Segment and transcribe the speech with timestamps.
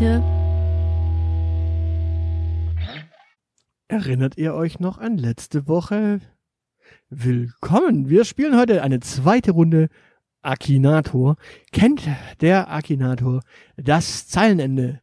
[0.00, 0.22] Die Elite.
[3.88, 6.20] Erinnert ihr euch noch an letzte Woche?
[7.10, 8.08] Willkommen!
[8.08, 9.88] Wir spielen heute eine zweite Runde
[10.42, 11.36] Akinator.
[11.72, 12.08] Kennt
[12.40, 13.42] der Akinator
[13.76, 15.00] das Zeilenende?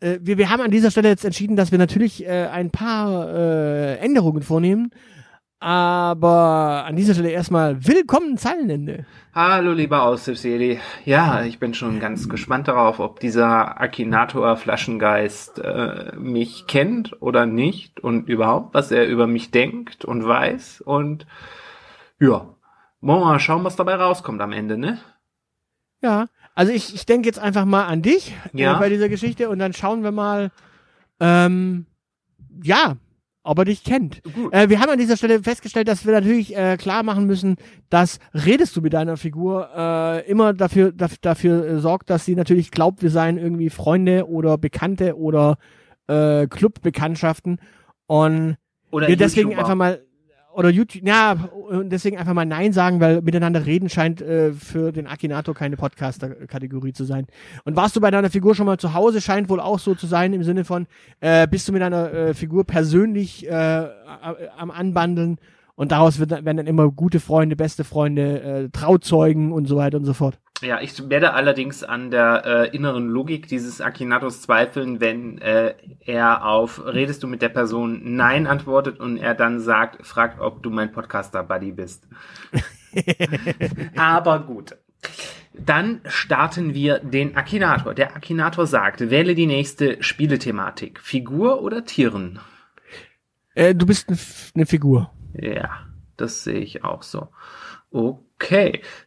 [0.00, 3.32] Äh, wir, wir haben an dieser Stelle jetzt entschieden, dass wir natürlich äh, ein paar
[3.32, 4.90] äh, Änderungen vornehmen.
[5.62, 9.04] Aber an dieser Stelle erstmal willkommen Zeilenende.
[9.34, 10.80] Hallo, lieber Aushilfsjedi.
[11.04, 17.44] Ja, ich bin schon ganz gespannt darauf, ob dieser Akinator Flaschengeist äh, mich kennt oder
[17.44, 20.80] nicht und überhaupt, was er über mich denkt und weiß.
[20.80, 21.26] Und
[22.18, 22.54] ja,
[23.02, 24.98] wollen wir mal schauen, was dabei rauskommt am Ende, ne?
[26.02, 28.76] Ja, also ich, ich denke jetzt einfach mal an dich Ja.
[28.76, 30.52] äh, bei dieser Geschichte und dann schauen wir mal,
[31.20, 31.84] ähm,
[32.62, 32.96] ja,
[33.42, 34.20] ob er dich kennt.
[34.50, 37.56] Äh, wir haben an dieser Stelle festgestellt, dass wir natürlich äh, klar machen müssen,
[37.88, 42.34] dass redest du mit deiner Figur äh, immer dafür, daf dafür äh, sorgt, dass sie
[42.34, 45.56] natürlich glaubt, wir seien irgendwie Freunde oder Bekannte oder
[46.06, 47.60] äh, Clubbekanntschaften
[48.06, 48.56] und
[48.90, 49.62] Oder wir deswegen YouTuber.
[49.62, 50.02] einfach mal
[50.54, 54.92] oder YouTube, ja, und deswegen einfach mal Nein sagen, weil miteinander reden scheint äh, für
[54.92, 57.26] den Akinator keine Podcaster-Kategorie zu sein.
[57.64, 60.06] Und warst du bei deiner Figur schon mal zu Hause, scheint wohl auch so zu
[60.06, 60.86] sein, im Sinne von,
[61.20, 63.86] äh, bist du mit deiner äh, Figur persönlich äh,
[64.56, 65.38] am Anbandeln
[65.76, 69.98] und daraus wird, werden dann immer gute Freunde, beste Freunde, äh, Trauzeugen und so weiter
[69.98, 70.38] und so fort.
[70.60, 76.44] Ja, ich werde allerdings an der äh, inneren Logik dieses Akinatos zweifeln, wenn äh, er
[76.44, 80.68] auf redest du mit der Person Nein antwortet und er dann sagt, fragt, ob du
[80.70, 82.06] mein Podcaster-Buddy bist.
[83.96, 84.76] Aber gut.
[85.54, 87.94] Dann starten wir den Akinator.
[87.94, 91.00] Der Akinator sagt, wähle die nächste Spielethematik.
[91.00, 92.38] Figur oder Tieren?
[93.54, 94.08] Äh, du bist
[94.54, 95.10] eine Figur.
[95.32, 95.86] Ja,
[96.18, 97.28] das sehe ich auch so.
[97.90, 98.29] Okay,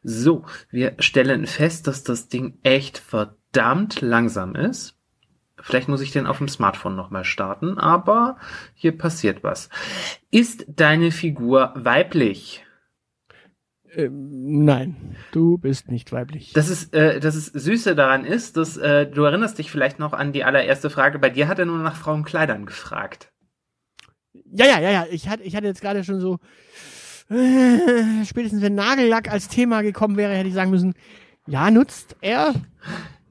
[0.04, 4.96] so, wir stellen fest, dass das Ding echt verdammt langsam ist.
[5.62, 8.38] Vielleicht muss ich den auf dem Smartphone nochmal starten, aber
[8.74, 9.70] hier passiert was.
[10.30, 12.66] Ist deine Figur weiblich?
[13.96, 16.52] Ähm, nein, du bist nicht weiblich.
[16.54, 20.14] Das ist, äh, das ist Süße daran ist, dass äh, du erinnerst dich vielleicht noch
[20.14, 21.20] an die allererste Frage.
[21.20, 23.32] Bei dir hat er nur nach Frauenkleidern gefragt.
[24.52, 25.06] Ja, ja, ja, ja.
[25.12, 26.40] Ich hatte, ich hatte jetzt gerade schon so,
[28.26, 30.94] spätestens wenn Nagellack als Thema gekommen wäre, hätte ich sagen müssen,
[31.48, 32.54] ja, nutzt er.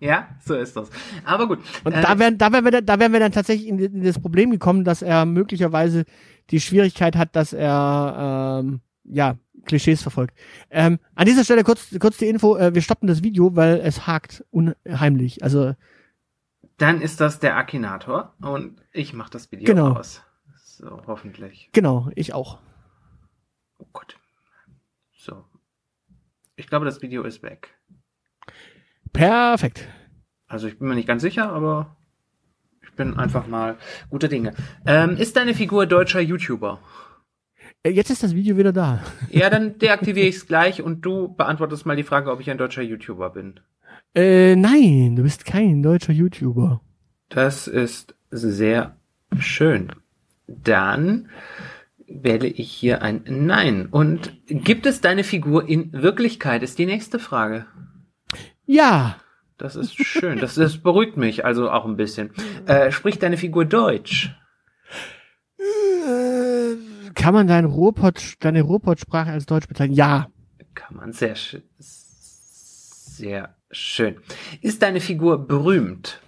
[0.01, 0.91] Ja, so ist das.
[1.25, 1.61] Aber gut.
[1.85, 4.03] Und äh, da wären, da wären wir, dann- da wären wir dann tatsächlich in, in
[4.03, 6.05] das Problem gekommen, dass er möglicherweise
[6.51, 10.37] die Schwierigkeit hat, dass er, ähm, ja, Klischees verfolgt.
[10.71, 14.09] Ähm, an dieser Stelle kurz, kurz die Info, äh, wir stoppen das Video, weil es
[14.09, 15.45] hakt unheimlich.
[15.45, 15.75] Also,
[16.79, 19.93] Dann ist das der Akinator und ich mache das Video Genau.
[19.93, 20.21] aus.
[20.65, 21.69] So, hoffentlich.
[21.73, 22.59] genau, ich auch.
[23.79, 24.17] Oh Gott.
[25.17, 25.45] So.
[26.57, 27.75] Ich glaube, das Video ist weg.
[29.13, 29.89] Perfekt.
[30.47, 31.97] Also ich bin mir nicht ganz sicher, aber
[32.83, 33.79] ich bin einfach mal
[34.11, 34.55] guter Dinge.
[34.87, 36.81] Ähm, ist deine Figur deutscher YouTuber?
[37.83, 39.03] Äh, Jetzt ist das Video wieder da.
[39.31, 42.59] Ja, dann deaktiviere ich es gleich und du beantwortest mal die Frage, ob ich ein
[42.59, 43.61] deutscher YouTuber bin.
[44.15, 46.83] Äh, nein, du bist kein deutscher YouTuber.
[47.31, 48.97] Das ist sehr
[49.39, 49.91] schön.
[50.47, 51.31] Dann
[52.23, 53.87] wähle ich hier ein Nein.
[53.87, 57.67] Und gibt es deine Figur in Wirklichkeit, ist die nächste Frage.
[58.67, 59.17] Ja,
[59.59, 60.39] Das ist schön.
[60.39, 62.31] Das, das beruhigt mich also auch ein bisschen.
[62.67, 64.35] Äh, spricht deine Figur Deutsch?
[65.59, 69.95] Äh, kann man dein Ruhrpott, deine Ruhrpott-Sprache als Deutsch bezeichnen?
[69.95, 70.29] Ja.
[70.75, 71.63] Kann man sehr schön.
[71.79, 74.17] Sehr schön.
[74.63, 76.21] Ist deine Figur berühmt?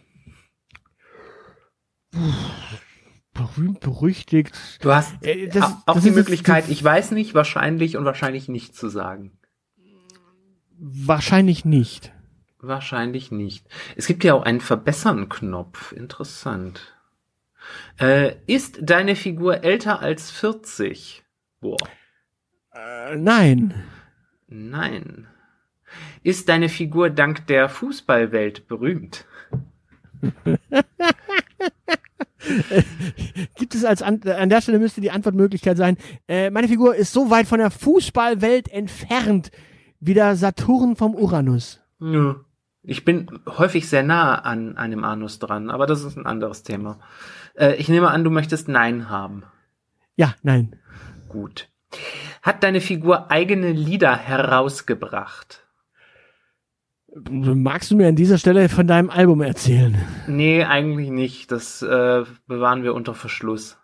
[3.34, 4.54] Berühmt, berüchtigt.
[4.80, 8.48] Du hast Äh, das- au- auch das die Möglichkeit, ich weiß nicht, wahrscheinlich und wahrscheinlich
[8.48, 9.32] nicht zu sagen.
[10.78, 12.12] Wahrscheinlich nicht.
[12.60, 13.66] Wahrscheinlich nicht.
[13.96, 15.92] Es gibt ja auch einen Verbessern-Knopf.
[15.92, 16.94] Interessant.
[17.98, 21.24] Äh, ist deine Figur älter als 40?
[21.60, 21.76] Boah.
[22.72, 23.84] Äh, nein.
[24.46, 25.26] Nein.
[26.22, 29.26] Ist deine Figur dank der Fußballwelt berühmt?
[33.56, 35.96] Gibt es als an, an der Stelle müsste die Antwortmöglichkeit sein,
[36.28, 39.50] äh, meine Figur ist so weit von der Fußballwelt entfernt
[40.00, 41.80] wie der Saturn vom Uranus.
[42.00, 42.36] Ja.
[42.86, 47.00] Ich bin häufig sehr nah an einem Anus dran, aber das ist ein anderes Thema.
[47.54, 49.44] Äh, ich nehme an, du möchtest Nein haben.
[50.16, 50.76] Ja, nein.
[51.28, 51.68] Gut.
[52.42, 55.63] Hat deine Figur eigene Lieder herausgebracht?
[57.14, 59.96] Magst du mir an dieser Stelle von deinem Album erzählen?
[60.26, 61.52] Nee, eigentlich nicht.
[61.52, 63.78] Das äh, bewahren wir unter Verschluss.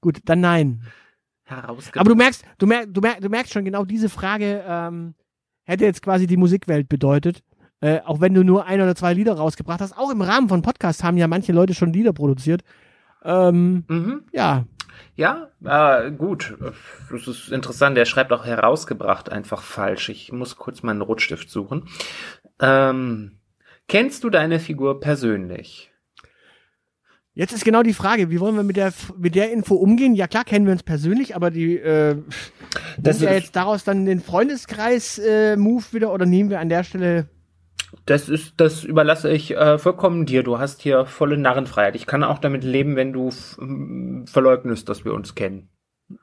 [0.00, 0.82] Gut, dann nein.
[1.46, 5.14] Aber du merkst, du merkst, du merkst, du merkst schon genau diese Frage ähm,
[5.64, 7.42] hätte jetzt quasi die Musikwelt bedeutet.
[7.80, 9.96] Äh, auch wenn du nur ein oder zwei Lieder rausgebracht hast.
[9.96, 12.62] Auch im Rahmen von Podcasts haben ja manche Leute schon Lieder produziert.
[13.24, 14.22] Ähm, Mhm.
[14.32, 14.64] ja,
[15.16, 16.56] Ja, äh, gut.
[17.10, 17.96] Das ist interessant.
[17.96, 20.08] Der schreibt auch herausgebracht einfach falsch.
[20.08, 21.88] Ich muss kurz meinen Rotstift suchen.
[22.60, 23.38] Ähm,
[23.88, 25.90] kennst du deine Figur persönlich?
[27.34, 30.16] Jetzt ist genau die Frage, wie wollen wir mit der mit der Info umgehen?
[30.16, 32.16] Ja klar kennen wir uns persönlich, aber die äh,
[32.96, 36.68] Das das ja ist- jetzt daraus dann den Freundeskreis äh, wieder oder nehmen wir an
[36.68, 37.28] der Stelle
[38.06, 40.42] Das ist, das überlasse ich äh, vollkommen dir.
[40.42, 41.96] Du hast hier volle Narrenfreiheit.
[41.96, 43.30] Ich kann auch damit leben, wenn du
[44.26, 45.68] verleugnest, dass wir uns kennen.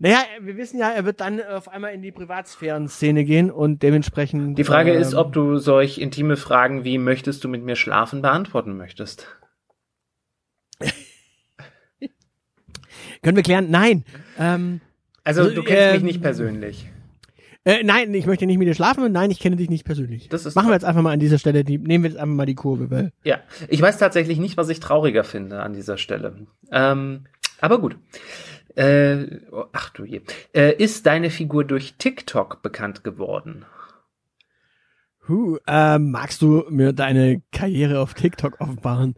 [0.00, 4.56] Naja, wir wissen ja, er wird dann auf einmal in die Privatsphären-Szene gehen und dementsprechend.
[4.56, 8.22] Die Frage ähm, ist, ob du solch intime Fragen wie möchtest du mit mir schlafen
[8.22, 9.26] beantworten möchtest.
[13.22, 13.70] Können wir klären?
[13.70, 14.04] Nein.
[14.38, 14.80] Ähm,
[15.24, 16.88] Also, Also, du kennst ähm, mich nicht persönlich.
[17.64, 20.28] Äh, nein, ich möchte nicht mit dir schlafen und nein, ich kenne dich nicht persönlich.
[20.28, 22.34] Das ist Machen wir jetzt einfach mal an dieser Stelle, die, nehmen wir jetzt einfach
[22.34, 23.12] mal die Kurve, weil.
[23.24, 26.46] Ja, ich weiß tatsächlich nicht, was ich trauriger finde an dieser Stelle.
[26.72, 27.26] Ähm,
[27.60, 27.96] aber gut.
[28.74, 30.20] Äh, oh, ach du je.
[30.54, 33.64] Äh, ist deine Figur durch TikTok bekannt geworden?
[35.28, 39.14] Huh, ähm, magst du mir deine Karriere auf TikTok offenbaren?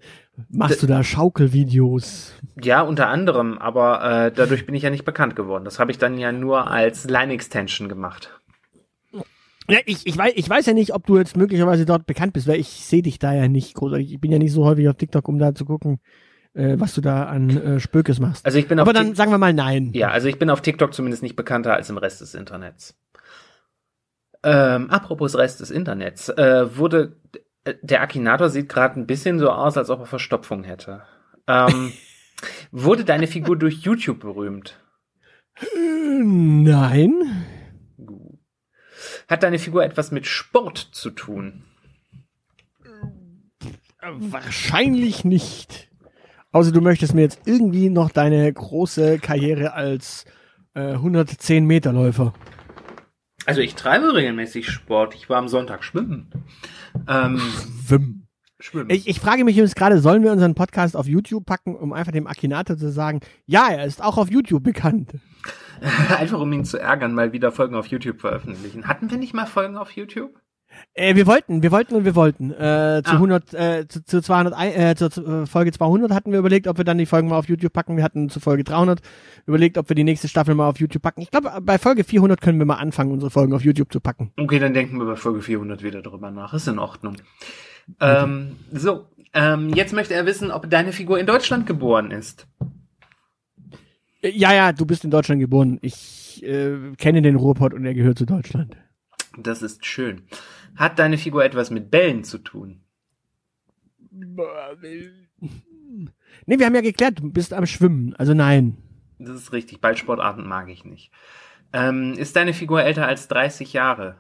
[0.48, 2.32] Machst du da Schaukelvideos?
[2.62, 5.64] Ja, unter anderem, aber äh, dadurch bin ich ja nicht bekannt geworden.
[5.64, 8.30] Das habe ich dann ja nur als Line-Extension gemacht.
[9.68, 12.48] Ja, ich, ich, weiß, ich weiß ja nicht, ob du jetzt möglicherweise dort bekannt bist,
[12.48, 14.12] weil ich sehe dich da ja nicht großartig.
[14.12, 16.00] Ich bin ja nicht so häufig auf TikTok, um da zu gucken,
[16.54, 18.44] äh, was du da an äh, Spökes machst.
[18.44, 19.90] Also ich bin Aber auf dann Tik- sagen wir mal nein.
[19.94, 22.96] Ja, also ich bin auf TikTok zumindest nicht bekannter als im Rest des Internets.
[24.42, 27.16] Ähm, apropos Rest des Internets, äh, wurde
[27.64, 31.02] der Akinator sieht gerade ein bisschen so aus, als ob er Verstopfung hätte.
[31.46, 31.92] Ähm,
[32.70, 34.80] wurde deine Figur durch YouTube berühmt?
[35.60, 35.66] Äh,
[36.22, 37.46] Nein.
[39.28, 41.64] Hat deine Figur etwas mit Sport zu tun?
[44.02, 45.88] Wahrscheinlich nicht.
[46.52, 50.24] Außer du möchtest mir jetzt irgendwie noch deine große Karriere als
[50.74, 52.32] äh, 110 Meter Läufer.
[53.46, 55.14] Also ich treibe regelmäßig Sport.
[55.14, 56.30] Ich war am Sonntag schwimmen.
[57.08, 57.40] Ähm,
[57.86, 58.26] Wim.
[58.58, 58.90] schwimmen.
[58.90, 62.12] Ich, ich frage mich jetzt gerade, sollen wir unseren Podcast auf YouTube packen, um einfach
[62.12, 65.12] dem Akinator zu sagen, ja, er ist auch auf YouTube bekannt.
[66.18, 68.86] Einfach um ihn zu ärgern, mal wieder Folgen auf YouTube veröffentlichen.
[68.86, 70.38] Hatten wir nicht mal Folgen auf YouTube?
[70.94, 72.50] Äh, wir wollten, wir wollten und wir wollten.
[72.50, 73.14] Äh, zu Ah.
[73.14, 76.78] 100, äh, zu, zu 200, äh, zu, zu äh, Folge 200 hatten wir überlegt, ob
[76.78, 77.96] wir dann die Folgen mal auf YouTube packen.
[77.96, 79.00] Wir hatten zu Folge 300
[79.46, 81.22] überlegt, ob wir die nächste Staffel mal auf YouTube packen.
[81.22, 84.32] Ich glaube, bei Folge 400 können wir mal anfangen, unsere Folgen auf YouTube zu packen.
[84.38, 86.54] Okay, dann denken wir bei Folge 400 wieder drüber nach.
[86.54, 87.16] Ist in Ordnung.
[88.00, 92.46] Ähm, so, ähm, jetzt möchte er wissen, ob deine Figur in Deutschland geboren ist.
[94.22, 95.78] Äh, ja, ja, du bist in Deutschland geboren.
[95.82, 98.76] Ich äh, kenne den Ruhrpott und er gehört zu Deutschland.
[99.36, 100.22] Das ist schön.
[100.76, 102.80] Hat deine Figur etwas mit Bällen zu tun?
[106.46, 108.14] Nee, wir haben ja geklärt, du bist am Schwimmen.
[108.14, 108.76] Also nein.
[109.18, 109.80] Das ist richtig.
[109.80, 111.10] Ballsportarten mag ich nicht.
[111.72, 114.16] Ähm, ist deine Figur älter als 30 Jahre?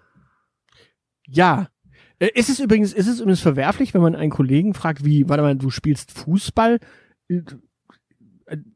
[1.26, 1.68] Ja.
[2.18, 5.42] Äh, Ist es übrigens, ist es übrigens verwerflich, wenn man einen Kollegen fragt, wie, warte
[5.44, 6.80] mal, du spielst Fußball?
[7.28, 7.42] Äh,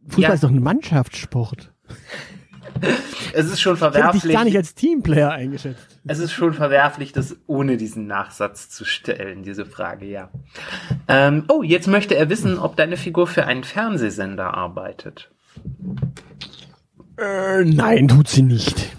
[0.09, 0.33] Fußball Ja.
[0.35, 1.73] ist doch ein Mannschaftssport.
[3.37, 4.33] Es ist schon Ich hätte dich verwerflich.
[4.33, 5.99] gar nicht als Teamplayer eingeschätzt.
[6.07, 10.31] Es ist schon verwerflich, das ohne diesen Nachsatz zu stellen, diese Frage, ja.
[11.09, 15.33] Ähm, oh, jetzt möchte er wissen, ob deine Figur für einen Fernsehsender arbeitet.
[17.19, 18.95] Äh, nein, tut sie nicht.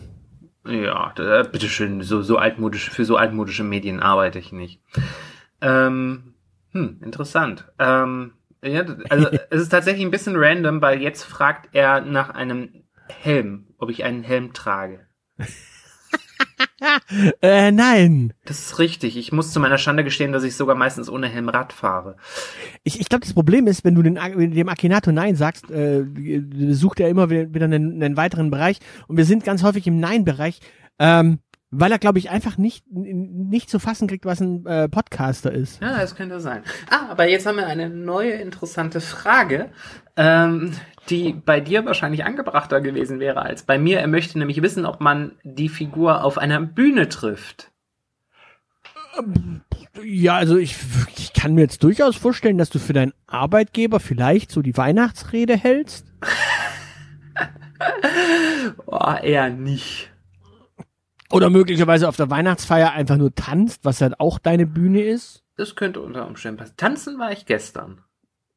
[0.67, 4.81] Ja, da, bitteschön, so, so altmodisch, für so altmodische Medien arbeite ich nicht.
[5.61, 6.33] Ähm,
[6.71, 7.65] hm, interessant.
[7.79, 12.84] Ähm, ja, also es ist tatsächlich ein bisschen random, weil jetzt fragt er nach einem
[13.07, 15.07] Helm, ob ich einen Helm trage.
[17.41, 18.33] äh, nein.
[18.45, 19.17] Das ist richtig.
[19.17, 22.17] Ich muss zu meiner Schande gestehen, dass ich sogar meistens ohne Helm Rad fahre.
[22.83, 26.05] Ich, ich glaube, das Problem ist, wenn du den, dem Akinator Nein sagst, äh,
[26.69, 28.79] sucht er immer wieder einen, einen weiteren Bereich.
[29.07, 30.59] Und wir sind ganz häufig im Nein-Bereich.
[30.97, 31.39] Ähm,
[31.71, 35.81] weil er, glaube ich, einfach nicht, nicht zu fassen kriegt, was ein äh, Podcaster ist.
[35.81, 36.63] Ja, das könnte sein.
[36.89, 39.69] Ah, aber jetzt haben wir eine neue interessante Frage,
[40.15, 40.73] ähm,
[41.09, 43.99] die bei dir wahrscheinlich angebrachter gewesen wäre als bei mir.
[43.99, 47.71] Er möchte nämlich wissen, ob man die Figur auf einer Bühne trifft.
[50.03, 50.75] Ja, also ich,
[51.17, 55.55] ich kann mir jetzt durchaus vorstellen, dass du für deinen Arbeitgeber vielleicht so die Weihnachtsrede
[55.55, 56.07] hältst.
[58.85, 60.11] oh, eher nicht.
[61.31, 65.43] Oder möglicherweise auf der Weihnachtsfeier einfach nur tanzt, was halt auch deine Bühne ist.
[65.57, 66.77] Das könnte unter Umständen passieren.
[66.77, 68.01] Tanzen war ich gestern.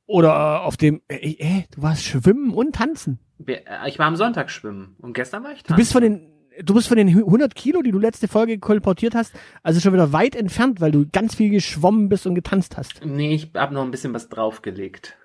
[0.06, 3.18] Oder auf dem, äh, äh, du warst schwimmen und tanzen.
[3.46, 5.75] Äh, ich war am Sonntag schwimmen und gestern war ich tanzen.
[5.75, 6.32] Du bist von den,
[6.62, 10.12] du bist von den 100 Kilo, die du letzte Folge kolportiert hast, also schon wieder
[10.12, 13.04] weit entfernt, weil du ganz viel geschwommen bist und getanzt hast.
[13.04, 15.16] Nee, ich hab noch ein bisschen was draufgelegt.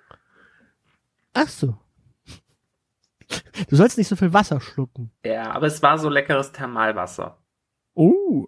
[1.32, 1.76] Ach so.
[3.68, 5.10] Du sollst nicht so viel Wasser schlucken.
[5.24, 7.38] Ja, aber es war so leckeres Thermalwasser.
[7.94, 8.46] Oh.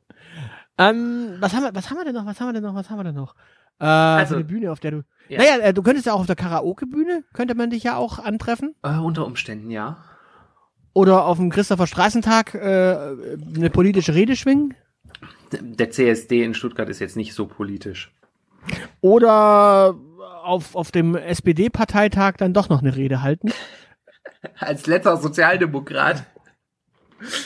[0.78, 2.26] Ähm, was haben wir, was haben wir denn noch?
[2.26, 2.74] Was haben wir denn noch?
[2.74, 3.34] Was haben wir denn noch?
[3.78, 5.02] Äh, also eine Bühne, auf der du.
[5.28, 5.38] Ja.
[5.38, 8.74] Naja, äh, du könntest ja auch auf der Karaoke-Bühne, könnte man dich ja auch antreffen.
[8.82, 10.04] Äh, unter Umständen, ja.
[10.92, 12.96] Oder auf dem Christopher Straßentag äh,
[13.56, 14.74] eine politische Rede schwingen.
[15.52, 18.12] Der CSD in Stuttgart ist jetzt nicht so politisch.
[19.00, 19.94] Oder
[20.42, 23.52] auf, auf dem SPD-Parteitag dann doch noch eine Rede halten.
[24.58, 26.24] Als letzter Sozialdemokrat.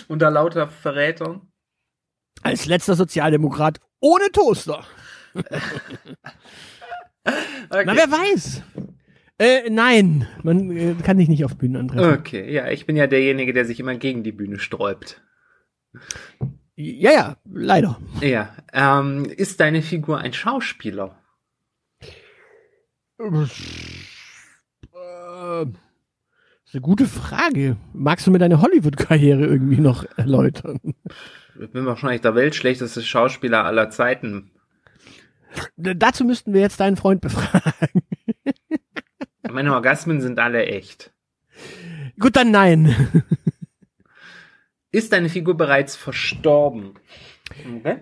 [0.09, 1.43] Unter lauter Verrätern.
[2.43, 4.85] Als letzter Sozialdemokrat ohne Toaster.
[5.35, 5.45] okay.
[7.85, 8.63] Na, wer weiß.
[9.39, 12.19] Äh, nein, man äh, kann dich nicht auf Bühnen antreffen.
[12.19, 15.23] Okay, ja, ich bin ja derjenige, der sich immer gegen die Bühne sträubt.
[16.77, 18.01] Ja, ja, leider.
[18.21, 21.19] Ja, ähm, ist deine Figur ein Schauspieler?
[23.19, 23.27] Äh,
[26.71, 27.77] ist eine gute Frage.
[27.93, 30.79] Magst du mir deine Hollywood-Karriere irgendwie noch erläutern?
[31.61, 34.53] Ich bin wahrscheinlich der weltschlechteste Schauspieler aller Zeiten.
[35.77, 38.03] Dazu müssten wir jetzt deinen Freund befragen.
[39.51, 41.13] Meine Orgasmen sind alle echt.
[42.21, 42.95] Gut, dann nein.
[44.93, 46.95] Ist deine Figur bereits verstorben?
[47.79, 47.99] Okay.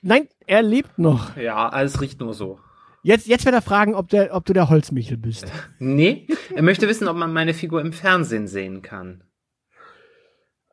[0.00, 1.36] Nein, er lebt noch.
[1.36, 2.60] Ja, alles riecht nur so.
[3.06, 5.46] Jetzt, jetzt wird er fragen, ob, der, ob du der Holzmichel bist.
[5.78, 9.22] Nee, er möchte wissen, ob man meine Figur im Fernsehen sehen kann.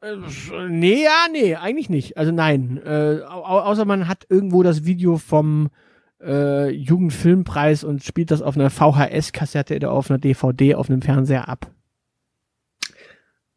[0.01, 0.15] Äh,
[0.67, 2.17] nee, ja, nee, eigentlich nicht.
[2.17, 2.81] Also nein.
[2.83, 5.69] Äh, au außer man hat irgendwo das Video vom
[6.23, 11.47] äh, Jugendfilmpreis und spielt das auf einer VHS-Kassette oder auf einer DVD auf einem Fernseher
[11.47, 11.69] ab.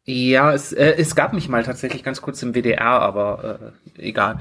[0.09, 4.39] Ja, es, äh, es gab mich mal tatsächlich ganz kurz im WDR, aber äh, egal.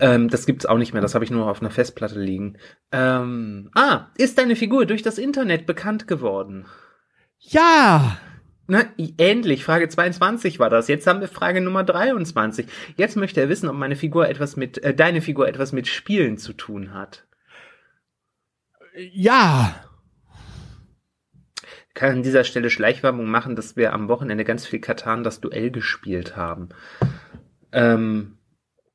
[0.00, 2.56] Ähm, das gibt's auch nicht mehr, das habe ich nur auf einer Festplatte liegen.
[2.92, 6.64] Ähm, ah, ist deine Figur durch das Internet bekannt geworden?
[7.40, 8.16] Ja!
[8.66, 8.84] Na,
[9.18, 10.88] ähnlich, Frage 22 war das.
[10.88, 12.66] Jetzt haben wir Frage Nummer 23.
[12.96, 16.38] Jetzt möchte er wissen, ob meine Figur etwas mit, äh, deine Figur etwas mit Spielen
[16.38, 17.26] zu tun hat.
[19.12, 19.74] Ja
[21.94, 25.70] kann an dieser Stelle Schleichwerbung machen, dass wir am Wochenende ganz viel Katan das Duell
[25.70, 26.70] gespielt haben.
[27.72, 28.38] Ähm,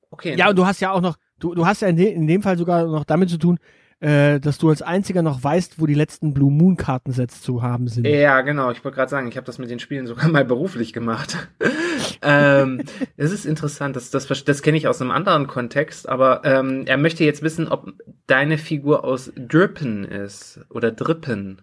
[0.10, 0.36] okay.
[0.36, 2.42] Ja, und du hast ja auch noch, du, du hast ja in, de, in dem
[2.42, 3.60] Fall sogar noch damit zu tun,
[4.00, 7.88] äh, dass du als einziger noch weißt, wo die letzten Blue Moon Kartensets zu haben
[7.88, 8.06] sind.
[8.06, 8.70] Ja, genau.
[8.72, 11.50] Ich wollte gerade sagen, ich habe das mit den Spielen sogar mal beruflich gemacht.
[12.22, 12.84] ähm,
[13.16, 16.98] es ist interessant, das, das, das kenne ich aus einem anderen Kontext, aber ähm, er
[16.98, 17.94] möchte jetzt wissen, ob
[18.28, 21.62] deine Figur aus Drippen ist oder Drippen.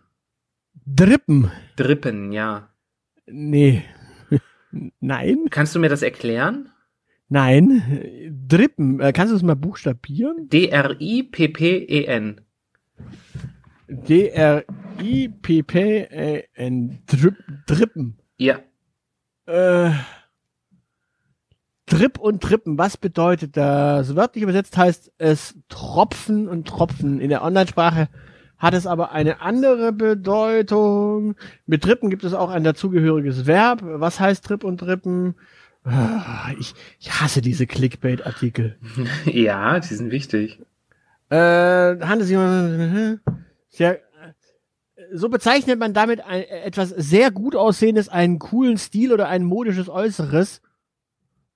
[0.87, 1.50] Drippen.
[1.76, 2.69] Drippen, ja.
[3.26, 3.85] Nee.
[5.00, 5.47] Nein.
[5.50, 6.71] Kannst du mir das erklären?
[7.28, 7.83] Nein.
[8.47, 9.00] Drippen.
[9.00, 10.49] Äh, kannst du es mal buchstabieren?
[10.49, 12.40] D-R-I-P-P-E-N.
[13.88, 14.69] D-R-I-P-P-E-N.
[17.07, 18.19] Drip, Drippen.
[18.37, 18.59] Ja.
[19.47, 19.90] Äh,
[21.87, 24.16] Drip und Trippen, was bedeutet das?
[24.16, 27.21] Wörtlich übersetzt heißt es Tropfen und Tropfen.
[27.21, 28.09] In der Online-Sprache
[28.64, 31.37] hat es aber eine andere Bedeutung.
[31.66, 33.80] Mit Trippen gibt es auch ein dazugehöriges Verb.
[33.83, 35.35] Was heißt Trip und Trippen?
[35.85, 38.78] Ah, ich, ich hasse diese Clickbait-Artikel.
[39.26, 40.61] Ja, die sind wichtig.
[41.28, 42.38] Äh, handelt sich
[45.12, 49.90] so bezeichnet man damit ein, etwas sehr gut aussehendes, einen coolen Stil oder ein modisches
[49.90, 50.62] Äußeres.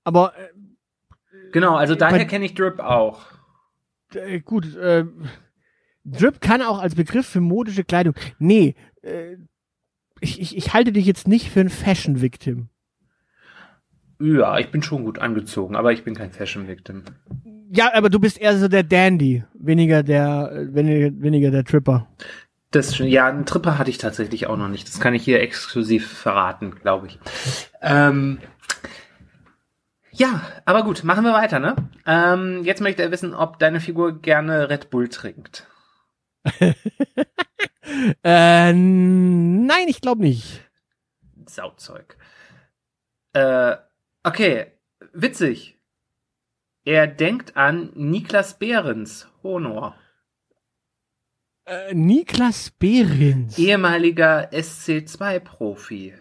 [0.05, 0.49] Aber äh,
[1.53, 3.21] genau, also daher kenne ich Drip auch.
[4.13, 5.07] Äh, gut, äh,
[6.11, 8.15] Drip kann auch als Begriff für modische Kleidung.
[8.39, 9.37] Nee, äh,
[10.21, 12.69] ich, ich, ich halte dich jetzt nicht für ein Fashion-Victim.
[14.21, 17.05] Ja, ich bin schon gut angezogen, aber ich bin kein Fashion Victim.
[17.71, 22.09] Ja, aber du bist eher so der Dandy, weniger der, weniger, weniger der Tripper.
[22.71, 24.89] Das ja, einen Tripper hatte ich tatsächlich auch noch nicht.
[24.89, 27.19] Das kann ich hier exklusiv verraten, glaube ich.
[27.81, 28.39] Ähm,
[30.11, 31.77] ja, aber gut, machen wir weiter, ne?
[32.05, 35.67] Ähm, jetzt möchte er wissen, ob deine Figur gerne Red Bull trinkt.
[38.23, 40.63] Äh, nein, ich glaube nicht.
[41.47, 42.19] Sauzeug.
[43.33, 43.77] Äh,
[44.25, 44.73] okay,
[45.15, 45.79] witzig.
[46.85, 49.97] Er denkt an Niklas Behrens, Honor,
[51.65, 53.57] Äh, Niklas Behrens.
[53.59, 56.15] ehemaliger SC2-Profi.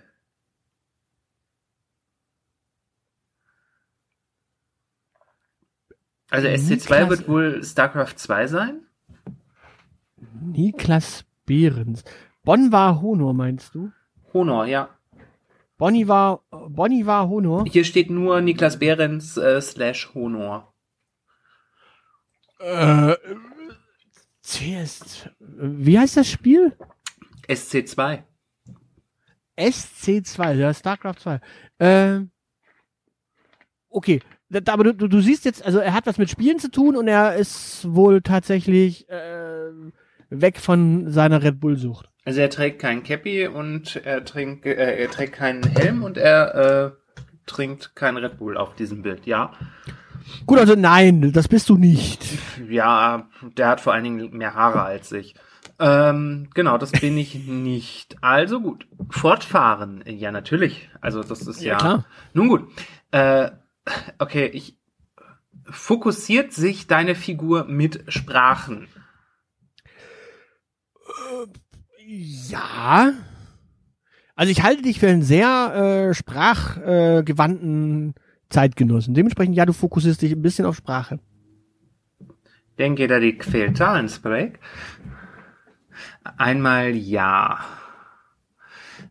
[6.30, 8.87] Also SC2 Niklas- wird wohl StarCraft 2 sein?
[10.42, 12.04] Niklas Behrens.
[12.44, 13.92] Bonn war Honor, meinst du?
[14.34, 14.90] Honor, ja.
[15.78, 17.66] Bonnie war, Bonnie war Honor.
[17.68, 20.74] Hier steht nur Niklas Behrens äh, slash Honor.
[22.60, 23.16] Äh,
[24.42, 26.76] CS, wie heißt das Spiel?
[27.48, 28.24] SC2.
[29.58, 31.42] SC2, ja, StarCraft 2.
[31.80, 32.20] Äh,
[33.90, 36.72] okay, Da- aber du, du, du siehst jetzt, also er hat was mit Spielen zu
[36.72, 39.70] tun und er ist wohl tatsächlich äh,
[40.30, 42.10] weg von seiner Red Bull-Sucht.
[42.26, 46.56] Also er trägt kein Cappy und er trinkt, äh, er trägt keinen Helm und er
[46.56, 46.92] äh,
[47.46, 49.26] trinkt kein Red Bull auf diesem Bild.
[49.26, 49.54] Ja,
[50.46, 52.26] Gut, also nein, das bist du nicht.
[52.70, 55.36] ja, der hat vor allen Dingen mehr Haare als ich.
[55.80, 58.18] Ähm, genau, das bin ich nicht.
[58.22, 60.04] Also gut, fortfahren.
[60.06, 60.90] Ja, natürlich.
[61.02, 61.74] Also das ist ja.
[61.74, 62.06] Ja, klar.
[62.34, 62.68] Nun gut.
[63.12, 63.52] Äh,
[64.18, 64.78] okay, ich
[65.70, 68.88] fokussiert sich deine Figur mit Sprachen.
[72.06, 73.14] Ja.
[74.36, 78.14] Also ich halte dich für einen sehr äh, sprachgewandten äh,
[78.50, 79.14] Zeitgenossen.
[79.14, 81.20] Dementsprechend, ja, du fokussierst dich ein bisschen auf Sprache.
[82.78, 83.38] Denke da die
[84.00, 84.60] ins Break.
[86.38, 87.60] Einmal ja.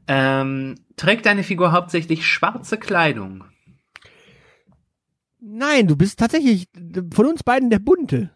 [0.07, 3.45] Ähm, trägt deine Figur hauptsächlich schwarze Kleidung?
[5.41, 6.69] Nein, du bist tatsächlich
[7.13, 8.31] von uns beiden der Bunte.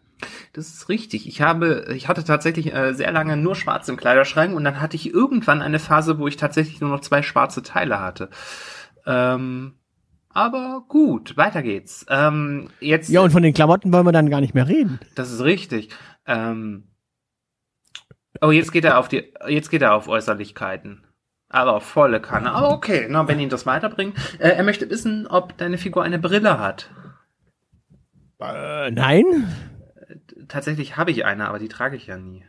[0.53, 1.27] Das ist richtig.
[1.27, 4.95] Ich habe, ich hatte tatsächlich äh, sehr lange nur schwarz im Kleiderschrank und dann hatte
[4.95, 8.29] ich irgendwann eine Phase, wo ich tatsächlich nur noch zwei schwarze Teile hatte.
[9.05, 9.73] Ähm,
[10.29, 12.05] aber gut, weiter geht's.
[12.09, 14.99] Ähm, jetzt, Ja, und von den Klamotten wollen wir dann gar nicht mehr reden.
[15.15, 15.89] das ist richtig.
[16.25, 16.87] Ähm,
[18.41, 21.03] oh, jetzt geht er auf die, jetzt geht er auf Äußerlichkeiten.
[21.49, 22.53] Aber auf volle Kanne.
[22.53, 24.15] Aber okay, na, wenn ihn das weiterbringt.
[24.39, 26.89] Äh, er möchte wissen, ob deine Figur eine Brille hat.
[28.39, 29.25] Äh, nein?
[30.51, 32.43] Tatsächlich habe ich eine, aber die trage ich ja nie.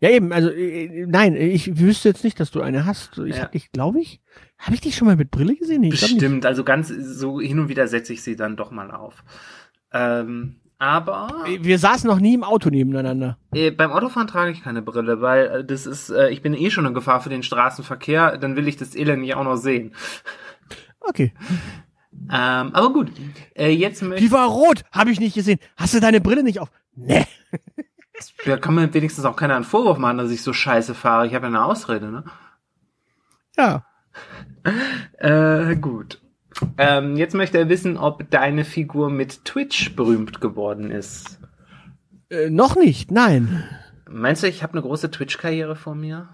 [0.00, 3.18] Ja, eben, also äh, nein, ich wüsste jetzt nicht, dass du eine hast.
[3.18, 3.50] Ich Ja.
[3.72, 4.20] glaube ich,
[4.58, 5.82] habe ich dich schon mal mit Brille gesehen?
[5.84, 5.90] Ich.
[5.90, 9.22] Bestimmt, also ganz so hin und wieder setze ich sie dann doch mal auf.
[9.92, 11.28] Ähm, aber
[11.60, 13.38] Wir saßen noch nie im Auto nebeneinander.
[13.54, 16.70] äh, beim Autofahren trage ich keine Brille, weil äh, das ist, äh, ich bin eh
[16.70, 19.92] schon eine Gefahr für den Straßenverkehr, dann will ich das Elend nicht auch noch sehen.
[21.00, 21.32] Okay.
[22.30, 23.12] Ähm, aber gut,
[23.54, 25.58] äh, jetzt möchte Die war rot, habe ich nicht gesehen.
[25.76, 26.70] Hast du deine Brille nicht auf?
[26.96, 27.26] Nee.
[28.44, 31.26] da kann mir wenigstens auch keiner einen Vorwurf machen, dass ich so scheiße fahre.
[31.26, 32.24] Ich habe ja eine Ausrede, ne?
[33.56, 33.84] Ja.
[35.18, 36.22] Äh, gut.
[36.78, 41.38] Ähm, jetzt möchte er wissen, ob deine Figur mit Twitch berühmt geworden ist.
[42.30, 43.64] Äh, noch nicht, nein.
[44.08, 46.28] Meinst du, ich habe eine große Twitch-Karriere vor mir?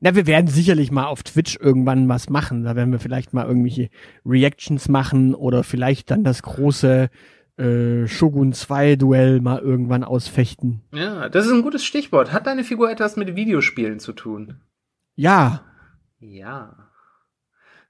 [0.00, 2.64] Na, wir werden sicherlich mal auf Twitch irgendwann was machen.
[2.64, 3.90] Da werden wir vielleicht mal irgendwelche
[4.26, 7.10] Reactions machen oder vielleicht dann das große
[7.58, 10.82] äh, Shogun 2 Duell mal irgendwann ausfechten.
[10.92, 12.32] Ja, das ist ein gutes Stichwort.
[12.32, 14.60] Hat deine Figur etwas mit Videospielen zu tun?
[15.16, 15.64] Ja.
[16.20, 16.90] Ja.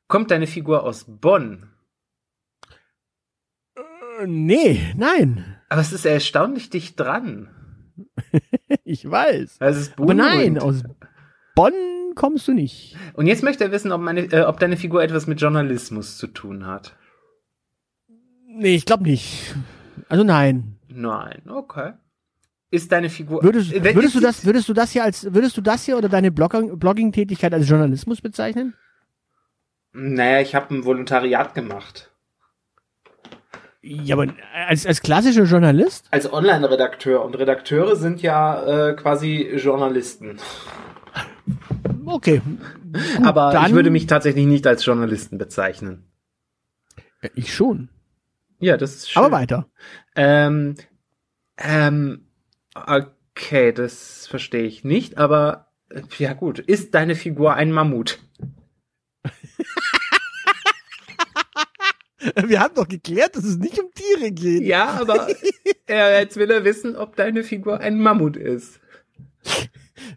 [0.07, 1.71] Kommt deine Figur aus Bonn?
[3.77, 5.45] Äh, nee, nein.
[5.69, 7.51] Aber es ist erstaunlich dicht dran.
[8.85, 9.57] Ich weiß.
[9.61, 10.83] Es ist Aber nein, aus
[11.55, 11.75] Bonn
[12.15, 12.97] kommst du nicht.
[13.13, 16.27] Und jetzt möchte er wissen, ob, meine, äh, ob deine Figur etwas mit Journalismus zu
[16.27, 16.97] tun hat.
[18.59, 19.55] Nee, ich glaube nicht.
[20.09, 20.77] Also nein.
[20.89, 21.93] Nein, okay.
[22.71, 23.43] Ist deine Figur.
[23.43, 26.31] Würdest, würdest du das, würdest du das hier als, würdest du das hier oder deine
[26.31, 28.75] Blogging- Blogging-Tätigkeit als Journalismus bezeichnen?
[29.93, 32.11] Naja, ich habe ein Volontariat gemacht.
[33.81, 34.27] Ja, aber
[34.67, 36.07] als, als klassischer Journalist?
[36.11, 37.25] Als Online-Redakteur.
[37.25, 40.39] Und Redakteure sind ja äh, quasi Journalisten.
[42.05, 42.43] Okay.
[43.23, 46.05] Aber dann- ich würde mich tatsächlich nicht als Journalisten bezeichnen.
[47.23, 47.89] Äh, Ich schon.
[48.61, 49.23] Ja, das ist schön.
[49.23, 49.69] Aber weiter.
[50.17, 50.75] Ähm,
[51.57, 52.27] ähm,
[52.75, 56.59] okay, das verstehe ich nicht, aber äh, ja gut.
[56.59, 58.19] Ist deine Figur ein Mammut?
[62.47, 64.63] Wir haben doch geklärt, dass es nicht um Tiere geht.
[64.63, 65.29] Ja, aber
[65.89, 68.81] äh, jetzt will er wissen, ob deine Figur ein Mammut ist.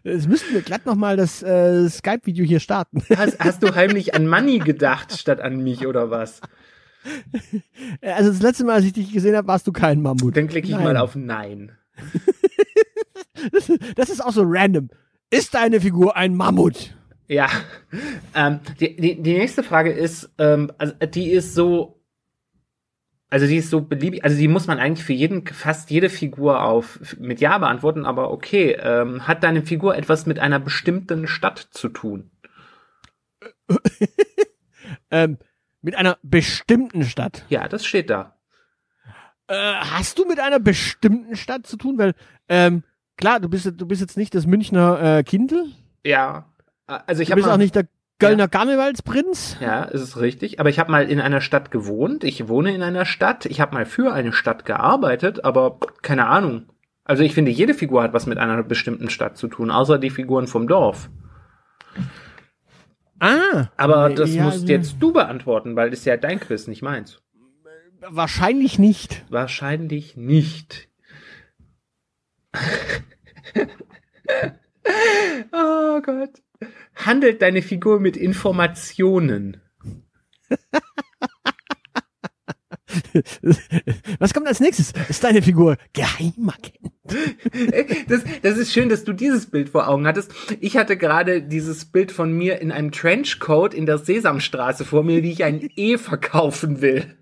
[0.02, 3.04] Jetzt müssten wir glatt nochmal das äh, Skype-Video hier starten.
[3.16, 6.40] Hast, hast du heimlich an Manny gedacht, statt an mich, oder was?
[8.00, 10.36] Also das letzte Mal, als ich dich gesehen habe, warst du kein Mammut.
[10.36, 10.84] Dann klicke ich Nein.
[10.84, 11.72] mal auf Nein.
[13.96, 14.88] Das ist auch so random.
[15.30, 16.94] Ist deine Figur ein Mammut?
[17.26, 17.48] Ja.
[18.34, 22.00] Ähm, die, die, die nächste Frage ist, ähm, also die ist so,
[23.30, 26.62] also die ist so beliebig, also die muss man eigentlich für jeden, fast jede Figur
[26.62, 31.66] auf mit Ja beantworten, aber okay, ähm, hat deine Figur etwas mit einer bestimmten Stadt
[31.70, 32.30] zu tun?
[35.10, 35.38] Ähm,
[35.82, 37.44] mit einer bestimmten Stadt.
[37.48, 38.36] Ja, das steht da.
[39.48, 41.98] Äh, hast du mit einer bestimmten Stadt zu tun?
[41.98, 42.14] Weil,
[42.48, 42.84] ähm,
[43.16, 45.66] klar, du bist, du bist jetzt nicht das Münchner äh, Kindl.
[46.04, 46.46] Ja.
[46.86, 47.86] Also ich Du bist auch mal, nicht der
[48.18, 49.56] Kölner Karnevalsprinz.
[49.60, 52.82] ja, es ist richtig, aber ich habe mal in einer Stadt gewohnt, ich wohne in
[52.82, 56.66] einer Stadt, ich habe mal für eine Stadt gearbeitet, aber keine Ahnung.
[57.04, 60.10] Also ich finde, jede Figur hat was mit einer bestimmten Stadt zu tun, außer die
[60.10, 61.10] Figuren vom Dorf.
[63.22, 63.70] Ah.
[63.76, 66.82] Aber das ja, musst also- jetzt du beantworten, weil das ist ja dein Quiz, nicht
[66.82, 67.22] meins.
[68.00, 69.24] Wahrscheinlich nicht.
[69.28, 70.88] Wahrscheinlich nicht.
[75.52, 76.42] oh Gott.
[76.96, 79.60] Handelt deine Figur mit Informationen?
[84.18, 84.92] Was kommt als nächstes?
[85.08, 86.78] Ist deine Figur Geheimagent?
[88.08, 90.32] Das, das ist schön, dass du dieses Bild vor Augen hattest.
[90.60, 95.22] Ich hatte gerade dieses Bild von mir in einem Trenchcoat in der Sesamstraße vor mir,
[95.22, 97.16] wie ich ein E verkaufen will.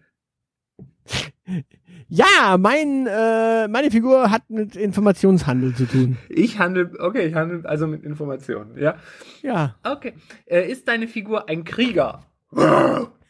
[2.09, 6.19] Ja, mein, äh, meine Figur hat mit Informationshandel zu tun.
[6.29, 8.97] Ich handle, okay, ich handle also mit Informationen, ja.
[9.43, 9.77] Ja.
[9.85, 10.15] Okay.
[10.47, 12.25] Äh, ist deine Figur ein Krieger?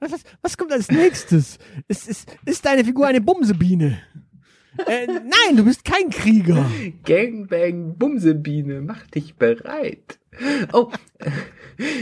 [0.00, 1.58] Was, was, was kommt als nächstes?
[1.88, 3.98] Ist, ist, ist deine Figur eine Bumsebiene?
[4.86, 6.66] Äh, nein, du bist kein Krieger.
[7.04, 10.18] Gangbang Bumsebiene, mach dich bereit.
[10.74, 10.92] Oh,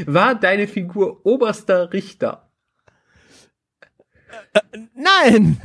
[0.07, 2.51] war deine Figur oberster Richter?
[4.95, 5.61] Nein.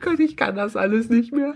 [0.00, 1.54] Gott, ich kann das alles nicht mehr.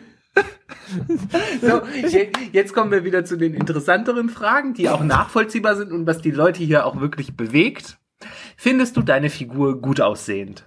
[1.60, 6.06] So, je- jetzt kommen wir wieder zu den interessanteren Fragen, die auch nachvollziehbar sind und
[6.06, 7.98] was die Leute hier auch wirklich bewegt.
[8.56, 10.64] Findest du deine Figur gut aussehend?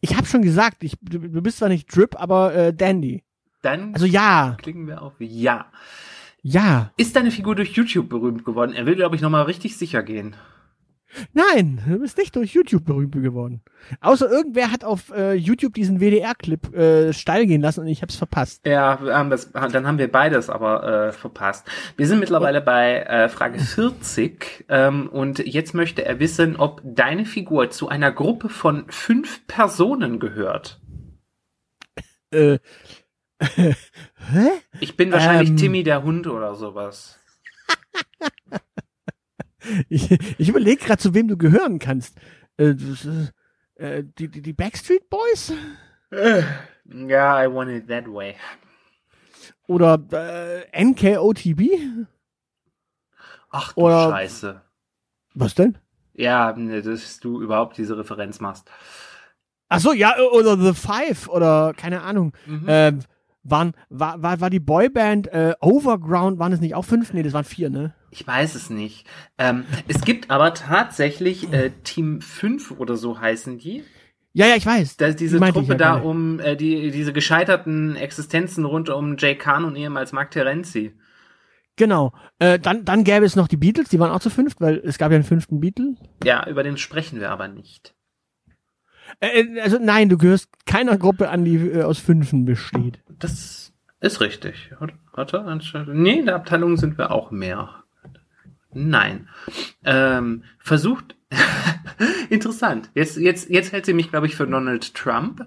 [0.00, 3.22] Ich habe schon gesagt, ich, du, bist zwar nicht Drip, aber äh, Dandy.
[3.62, 5.66] Dann Also ja, klicken wir auf Ja.
[6.42, 6.92] ja.
[6.96, 8.72] Ist deine Figur durch YouTube berühmt geworden?
[8.72, 10.36] Er will, glaube ich, nochmal richtig sicher gehen.
[11.32, 13.62] Nein, du bist nicht durch YouTube berühmt geworden.
[14.00, 18.16] Außer irgendwer hat auf äh, YouTube diesen WDR-Clip äh, steil gehen lassen und ich hab's
[18.16, 18.66] verpasst.
[18.66, 21.66] Ja, haben das, dann haben wir beides aber äh, verpasst.
[21.96, 27.24] Wir sind mittlerweile bei äh, Frage 40 ähm, und jetzt möchte er wissen, ob deine
[27.24, 30.80] Figur zu einer Gruppe von fünf Personen gehört.
[32.30, 32.58] Äh,
[33.40, 33.74] hä?
[34.80, 35.56] Ich bin wahrscheinlich Ähm.
[35.56, 37.18] Timmy der Hund oder sowas.
[39.88, 42.16] Ich, ich überlege gerade, zu wem du gehören kannst.
[42.56, 43.06] Äh, das,
[43.76, 45.52] äh, die, die, die Backstreet Boys?
[46.10, 48.34] Ja, I want it that way.
[49.66, 49.98] Oder
[50.72, 51.62] äh, NKOTB?
[53.50, 54.62] Ach du Oder- Scheiße.
[55.34, 55.78] Was denn?
[56.14, 58.68] Ja, ne, dass du überhaupt diese Referenz machst.
[59.68, 62.32] Ach so, ja, oder The Five oder keine Ahnung.
[62.46, 62.64] Mhm.
[62.66, 62.98] Ähm,
[63.44, 67.12] waren, war, war, war die Boyband äh, Overground, waren es nicht auch fünf?
[67.12, 67.94] Nee, das waren vier, ne?
[68.10, 69.06] Ich weiß es nicht.
[69.36, 73.84] Ähm, es gibt aber tatsächlich äh, Team 5 oder so heißen die.
[74.32, 74.96] Ja, ja, ich weiß.
[74.96, 76.06] Da ist diese Die Truppe ja da gerade.
[76.06, 80.94] um äh, die, diese gescheiterten Existenzen rund um Jay Kahn und ehemals Mark Terenzi.
[81.76, 82.12] Genau.
[82.38, 84.98] Äh, dann, dann gäbe es noch die Beatles, die waren auch zu fünft, weil es
[84.98, 85.94] gab ja einen fünften Beatle.
[86.24, 87.94] Ja, über den sprechen wir aber nicht.
[89.20, 93.00] Äh, äh, also nein, du gehörst keiner Gruppe an, die äh, aus Fünfen besteht.
[93.18, 94.70] Das ist richtig.
[95.12, 97.82] Warte, anstatt- nee, in der Abteilung sind wir auch mehr.
[98.72, 99.28] Nein.
[99.84, 101.16] Ähm, versucht.
[102.30, 102.90] Interessant.
[102.94, 105.46] Jetzt, jetzt, jetzt hält sie mich, glaube ich, für Donald Trump,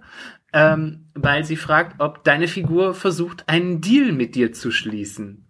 [0.54, 5.48] ähm, weil sie fragt, ob deine Figur versucht, einen Deal mit dir zu schließen.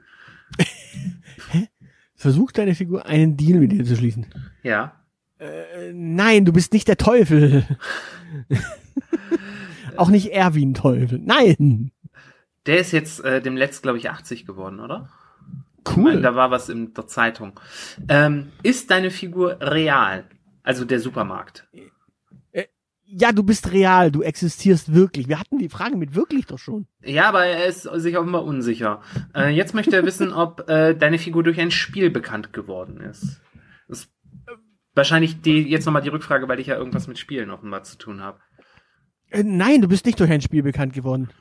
[2.22, 4.28] Versuch deine Figur einen Deal mit dir zu schließen.
[4.62, 5.02] Ja.
[5.40, 7.66] Äh, nein, du bist nicht der Teufel.
[9.98, 11.18] auch nicht Erwin Teufel.
[11.18, 11.92] Nein.
[12.68, 15.10] Der ist jetzt äh, dem Letzt, glaube ich, 80 geworden, oder?
[15.92, 16.22] Ich meine, Cool.
[16.22, 17.60] da war was in der Zeitung.
[18.10, 20.26] Ähm, ist deine Figur real?
[20.64, 21.68] Also der Supermarkt.
[23.14, 25.28] Ja, du bist real, du existierst wirklich.
[25.28, 26.88] Wir hatten die Frage mit wirklich doch schon.
[27.04, 29.02] Ja, aber er ist sich offenbar unsicher.
[29.36, 33.42] Äh, jetzt möchte er wissen, ob äh, deine Figur durch ein Spiel bekannt geworden ist.
[33.90, 34.14] Das ist
[34.96, 38.22] wahrscheinlich die, jetzt nochmal die Rückfrage, weil ich ja irgendwas mit Spielen offenbar zu tun
[38.22, 38.40] habe.
[39.30, 41.32] Äh, nein, du bist nicht durch ein Spiel bekannt geworden.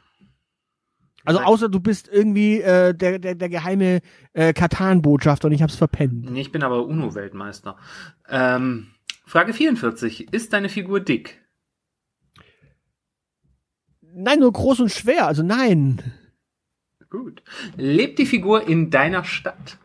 [1.24, 4.00] Also außer du bist irgendwie äh, der, der, der geheime
[4.33, 6.30] äh, Katan-Botschafter und ich hab's verpennt.
[6.30, 7.76] Nee, ich bin aber UNO-Weltmeister.
[8.28, 8.88] Ähm,
[9.26, 10.33] Frage 44.
[10.33, 11.40] Ist deine Figur dick?
[14.12, 16.02] Nein, nur groß und schwer, also nein.
[17.11, 17.42] Gut.
[17.76, 19.78] Lebt die Figur in deiner Stadt?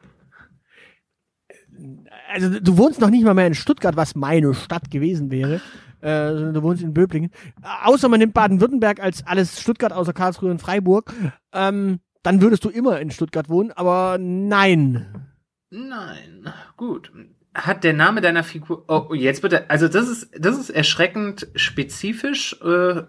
[2.31, 5.61] Also du wohnst noch nicht mal mehr in Stuttgart, was meine Stadt gewesen wäre.
[6.01, 7.31] Äh, sondern du wohnst in Böblingen.
[7.61, 11.13] Äh, Außer man nimmt Baden-Württemberg als alles Stuttgart außer Karlsruhe und Freiburg.
[11.53, 15.27] Ähm, dann würdest du immer in Stuttgart wohnen, aber nein.
[15.69, 16.51] Nein.
[16.77, 17.11] Gut.
[17.53, 18.83] Hat der Name deiner Figur.
[18.87, 19.69] Oh, jetzt bitte.
[19.69, 23.03] Also das ist, das ist erschreckend spezifisch äh,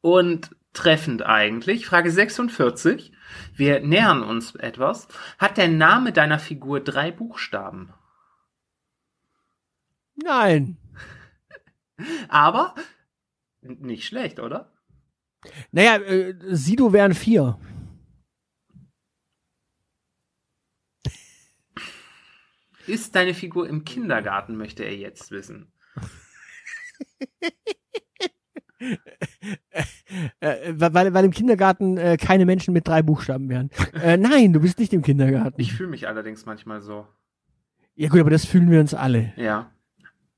[0.00, 1.86] und treffend eigentlich.
[1.86, 3.12] Frage 46.
[3.54, 5.08] Wir nähern uns etwas.
[5.38, 7.92] Hat der Name deiner Figur drei Buchstaben?
[10.16, 10.76] Nein.
[12.28, 12.74] Aber
[13.62, 14.72] nicht schlecht, oder?
[15.72, 17.58] Naja, äh, Sido wären vier.
[22.86, 25.72] Ist deine Figur im Kindergarten, möchte er jetzt wissen.
[30.40, 33.70] Äh, weil, weil im Kindergarten äh, keine Menschen mit drei Buchstaben wären.
[33.94, 35.60] Äh, nein, du bist nicht im Kindergarten.
[35.60, 37.06] Ich fühle mich allerdings manchmal so.
[37.94, 39.32] ja gut, aber das fühlen wir uns alle.
[39.36, 39.73] Ja.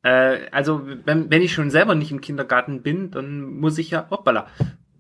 [0.07, 4.07] Äh, also, wenn, wenn ich schon selber nicht im Kindergarten bin, dann muss ich ja.
[4.09, 4.47] Hoppala.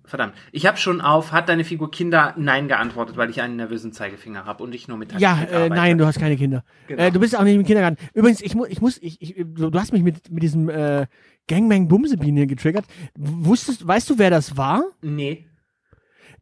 [0.05, 0.35] Verdammt.
[0.51, 4.47] Ich habe schon auf, hat deine Figur Kinder Nein geantwortet, weil ich einen nervösen Zeigefinger
[4.47, 6.65] habe und ich nur mit Ja, Taktik äh, nein, du hast keine Kinder.
[6.89, 7.03] Genau.
[7.03, 7.99] Äh, du bist auch nicht im Kindergarten.
[8.15, 11.07] Übrigens, ich, mu ich muss, ich, ich, du du hast mich mit, mit diesem äh,
[11.49, 12.85] Gangbang Bumsebiene getriggert.
[13.17, 14.85] Wusstest, weißt du, wer das war?
[15.03, 15.47] Nee.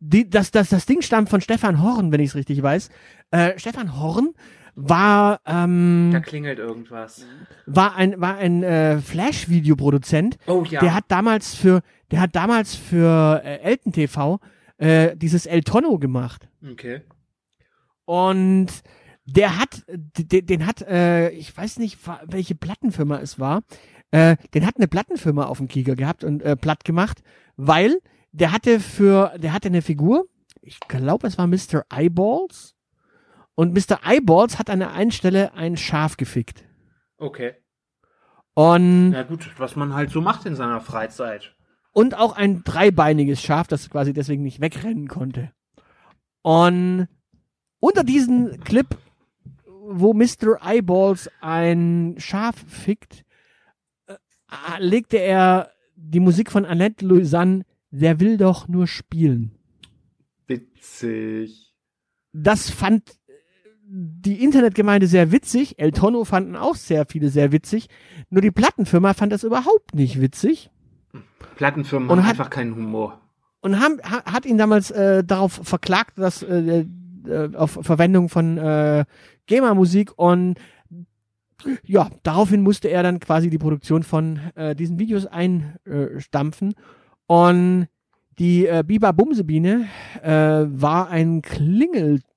[0.01, 2.91] Die, das, das, das Ding stammt von Stefan Horn, wenn ich es richtig weiß.
[3.31, 4.35] Äh, Stefan Horn
[4.75, 7.27] war, ähm, Da klingelt irgendwas.
[7.67, 10.39] war ein, war ein äh, Flash-Videoproduzent.
[10.47, 10.81] Oh ja.
[10.81, 14.41] Der hat damals für, der hat damals für äh, Elten TV
[14.79, 16.49] äh, dieses El Tono gemacht.
[16.71, 17.03] Okay.
[18.05, 18.69] Und
[19.27, 23.63] der hat, den, den hat, äh, ich weiß nicht, welche Plattenfirma es war,
[24.11, 27.23] äh, den hat eine Plattenfirma auf dem Kieger gehabt und äh, platt gemacht,
[27.57, 27.99] weil
[28.33, 30.27] der hatte für, der hatte eine Figur,
[30.61, 31.85] ich glaube, es war Mr.
[31.91, 32.74] Eyeballs.
[33.55, 34.01] Und Mr.
[34.05, 36.65] Eyeballs hat an der einen Stelle ein Schaf gefickt.
[37.19, 37.55] Okay.
[38.55, 41.55] Und, Na gut, was man halt so macht in seiner Freizeit.
[41.93, 45.53] und auch ein dreibeiniges Schaf, das quasi deswegen nicht wegrennen konnte.
[46.43, 47.09] Und
[47.81, 48.87] unter diesen Clip,
[49.67, 50.61] wo Mr.
[50.63, 53.25] Eyeballs ein Schaf fickt,
[54.07, 54.15] äh,
[54.79, 59.57] legte er die Musik von Annette Louisanne, Der will doch nur spielen.
[60.49, 61.73] Witzig.
[62.33, 63.17] Das fand
[63.97, 65.79] die Internetgemeinde sehr witzig.
[65.79, 67.89] El Tono fanden auch sehr viele sehr witzig.
[68.29, 70.71] Nur die Plattenfirma fand das überhaupt nicht witzig.
[71.57, 73.21] Plattenfirmen Und haben hat- einfach keinen Humor.
[73.61, 76.87] und haben, ha, hat ihn damals äh, darauf verklagt, dass äh,
[77.29, 79.05] äh, auf Verwendung von äh,
[79.47, 80.59] GEMA-Musik und
[81.85, 86.75] ja, daraufhin musste er dann quasi die Produktion von äh, diesen Videos einstampfen
[87.27, 87.87] und
[88.39, 89.87] die äh, Biba Bumsebiene
[90.23, 90.31] äh,
[90.67, 91.41] war ein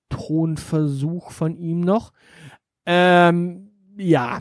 [0.10, 2.14] Klingeltonversuch von ihm noch.
[2.86, 4.40] Ähm, ja.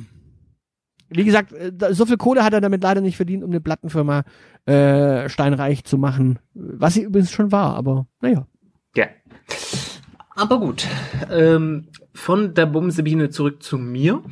[1.08, 4.24] Wie gesagt, äh, so viel Kohle hat er damit leider nicht verdient, um eine Plattenfirma
[4.66, 6.38] äh, steinreich zu machen.
[6.54, 8.46] Was sie übrigens schon war, aber naja.
[8.96, 9.06] Ja.
[10.34, 10.86] Aber gut.
[11.30, 14.22] Ähm, von der Bumsebiene zurück zu mir.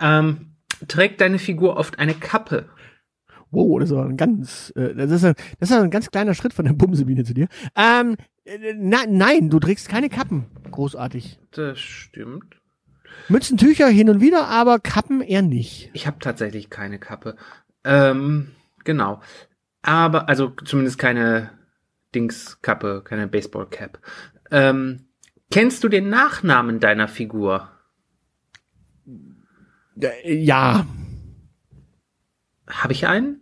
[0.00, 0.54] Ähm,
[0.86, 2.68] trägt deine Figur oft eine Kappe?
[3.50, 6.54] Wow, das war ein ganz, äh, das ist ein, das ist ein ganz kleiner Schritt
[6.54, 7.48] von der Bumsebiene zu dir.
[7.76, 8.16] Ähm, äh,
[8.76, 10.46] na, nein, du trägst keine Kappen.
[10.70, 11.38] Großartig.
[11.52, 12.56] Das stimmt.
[13.28, 15.90] Mützentücher hin und wieder, aber Kappen eher nicht.
[15.92, 17.36] Ich habe tatsächlich keine Kappe.
[17.84, 18.52] Ähm,
[18.84, 19.20] genau.
[19.82, 21.50] Aber, also zumindest keine
[22.14, 24.00] Dingskappe, keine Baseballcap.
[24.50, 25.06] Ähm,
[25.50, 27.70] kennst du den Nachnamen deiner Figur?
[30.00, 30.86] Äh, ja,
[32.66, 33.40] Habe ich einen?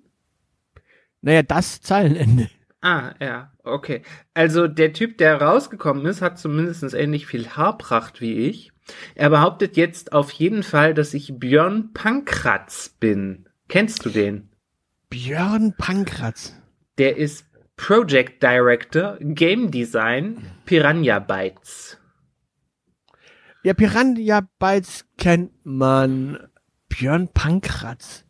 [1.23, 2.49] naja, das Zeilenende.
[2.83, 4.03] Ah, ja, okay.
[4.33, 8.73] Also der Typ, der rausgekommen ist, hat zumindest ähnlich viel Haarpracht wie ich.
[9.15, 13.49] Er behauptet jetzt auf jeden Fall, dass ich Björn Pankratz bin.
[13.69, 14.49] Kennst du den?
[15.11, 16.57] Björn Pankratz.
[16.99, 21.99] Der ist Project Director, Game Design, Piranha Bytes.
[23.63, 26.49] Ja, Piranha Bytes kennt man.
[26.89, 28.25] Björn Pankratz.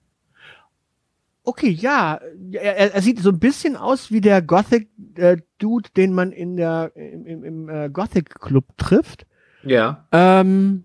[1.42, 2.20] Okay, ja,
[2.52, 7.26] er, er- sieht so ein bisschen aus wie der Gothic-Dude, den man in der im,
[7.26, 9.26] im, im äh, Gothic-Club trifft.
[9.64, 10.06] Ja.
[10.12, 10.84] Ähm,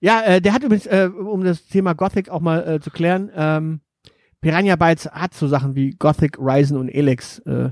[0.00, 3.30] ja, äh, der hat übrigens, äh, um das Thema Gothic auch mal äh, zu klären,
[3.34, 3.80] ähm,
[4.40, 7.70] Piranha Bytes hat so Sachen wie Gothic, Ryzen und Elex äh,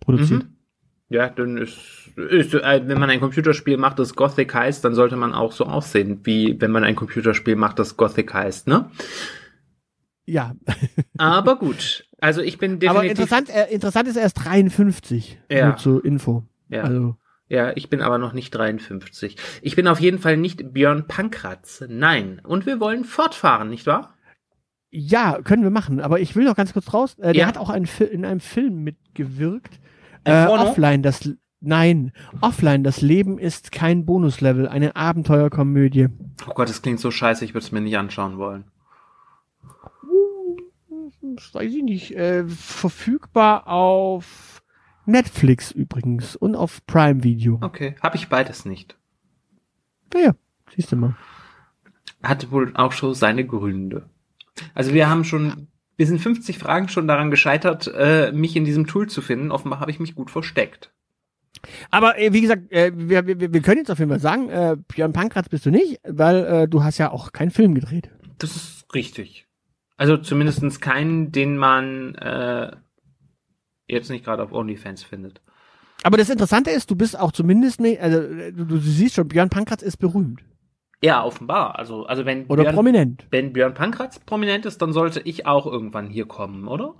[0.00, 0.44] produziert.
[0.44, 0.54] Mhm.
[1.10, 1.76] Ja, dann ist,
[2.16, 5.64] ist äh, wenn man ein Computerspiel macht, das Gothic heißt, dann sollte man auch so
[5.64, 8.90] aussehen, wie wenn man ein Computerspiel macht, das Gothic heißt, ne?
[10.30, 10.54] Ja,
[11.16, 12.06] Aber gut.
[12.20, 12.90] Also ich bin definitiv.
[12.90, 15.40] aber interessant, äh, interessant ist er erst 53.
[15.50, 15.68] Ja.
[15.68, 16.44] Nur zur Info.
[16.68, 16.82] Ja.
[16.82, 17.16] Also,
[17.48, 19.36] Ja, ich bin aber noch nicht 53.
[19.62, 21.82] Ich bin auf jeden Fall nicht Björn Pankratz.
[21.88, 22.40] Nein.
[22.44, 24.14] Und wir wollen fortfahren, nicht wahr?
[24.90, 26.00] ja, können wir machen.
[26.00, 27.14] Aber ich will noch ganz kurz raus.
[27.18, 27.46] Äh, der Ja.
[27.46, 29.78] hat auch einen Fi- in einem Film mitgewirkt.
[30.24, 36.08] Äh, offline, das Nein, offline, das Leben ist kein Bonuslevel, eine Abenteuerkomödie.
[36.46, 38.64] Oh Gott, das klingt so scheiße, ich würde es mir nicht anschauen wollen.
[41.36, 42.14] Weiß ich nicht.
[42.16, 44.62] Äh, verfügbar auf
[45.06, 47.58] Netflix übrigens und auf Prime Video.
[47.62, 48.96] Okay, habe ich beides nicht.
[50.12, 50.34] Naja,
[50.74, 51.16] siehst du mal.
[52.22, 54.08] Hat wohl auch schon seine Gründe.
[54.74, 58.86] Also wir haben schon, wir sind 50 Fragen schon daran gescheitert, äh, mich in diesem
[58.86, 59.50] Tool zu finden.
[59.50, 60.92] Offenbar habe ich mich gut versteckt.
[61.90, 64.76] Aber äh, wie gesagt, äh, wir, wir, wir können jetzt auf jeden Fall sagen, äh,
[64.88, 68.10] Björn Pankratz bist du nicht, weil äh, du hast ja auch keinen Film gedreht.
[68.38, 69.47] Das ist richtig.
[69.98, 72.70] Also zumindestens keinen, den man äh,
[73.88, 75.42] jetzt nicht gerade auf OnlyFans findet.
[76.04, 79.82] Aber das Interessante ist, du bist auch zumindest also du, du siehst schon, Björn Pankratz
[79.82, 80.40] ist berühmt
[81.02, 81.76] Ja, offenbar.
[81.76, 83.26] Also, also wenn oder Björn, prominent.
[83.30, 86.94] wenn Björn Pankratz prominent ist, dann sollte ich auch irgendwann hier kommen, oder?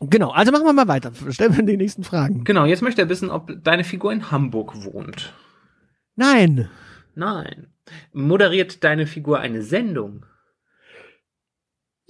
[0.00, 1.12] Genau, also machen wir mal weiter.
[1.28, 2.44] Stellen wir die nächsten Fragen.
[2.44, 5.34] Genau, jetzt möchte er wissen, ob deine Figur in Hamburg wohnt.
[6.16, 6.70] Nein.
[7.14, 7.66] Nein.
[8.12, 10.24] Moderiert deine Figur eine Sendung?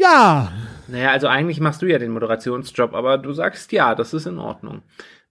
[0.03, 0.53] Ja.
[0.89, 4.39] Naja, also eigentlich machst du ja den Moderationsjob, aber du sagst ja, das ist in
[4.39, 4.83] Ordnung.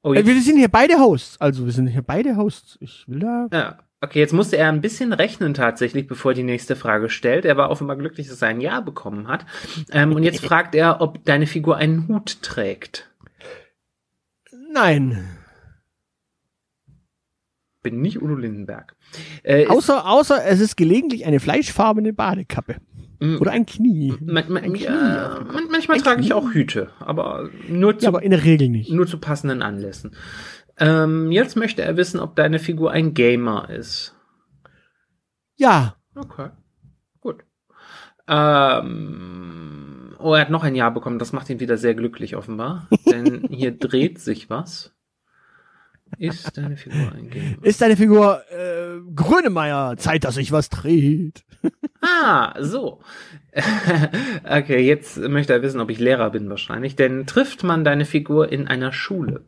[0.02, 1.40] Oh, Äh, wir sind hier beide Hosts.
[1.40, 2.78] Also wir sind hier beide Hosts.
[2.82, 3.48] Ich will da.
[3.52, 3.78] ja.
[4.04, 7.46] Okay, jetzt musste er ein bisschen rechnen tatsächlich, bevor er die nächste Frage stellt.
[7.46, 9.46] Er war offenbar glücklich, dass er ein Ja bekommen hat.
[9.92, 13.12] Ähm, und jetzt fragt er, ob deine Figur einen Hut trägt.
[14.74, 15.24] Nein.
[17.84, 18.96] Bin nicht Udo Lindenberg.
[19.44, 22.78] Äh, Außer, außer es ist gelegentlich eine fleischfarbene Badekappe.
[23.22, 23.38] Mm.
[23.40, 24.16] Oder ein Knie.
[24.20, 26.34] man, man, ein Knie ja, manchmal Ein trage ich Knie.
[26.34, 28.92] auch Hüte, aber nur zu Ja, aber in der Regel nicht.
[28.92, 30.16] Nur zu passenden Anlässen.
[30.80, 34.16] Ähm, jetzt möchte er wissen, ob deine Figur ein Gamer ist.
[35.56, 35.98] Ja.
[36.16, 36.50] Okay.
[37.20, 37.44] Gut.
[38.28, 41.20] Ähm, oh, er hat noch ein Ja bekommen.
[41.20, 42.88] Das macht ihn wieder sehr glücklich, offenbar.
[43.06, 44.96] Denn hier dreht sich was.
[46.18, 47.64] Ist deine Figur ein Gamer?
[47.64, 49.96] Ist deine Figur äh, Grönemeyer?
[49.98, 51.46] Zeit, dass sich was dreht.
[52.04, 53.00] Ah, so.
[54.44, 56.96] okay, jetzt möchte er wissen, ob ich Lehrer bin wahrscheinlich.
[56.96, 59.44] Denn trifft man deine Figur in einer Schule?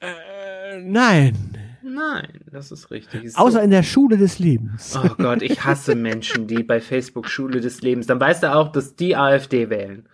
[0.00, 1.56] Äh, nein.
[1.82, 3.32] Nein, das ist richtig.
[3.32, 3.38] So.
[3.38, 4.94] Außer in der Schule des Lebens.
[4.96, 8.70] Oh Gott, ich hasse Menschen, die bei Facebook Schule des Lebens, dann weißt du auch,
[8.70, 10.06] dass die AfD wählen.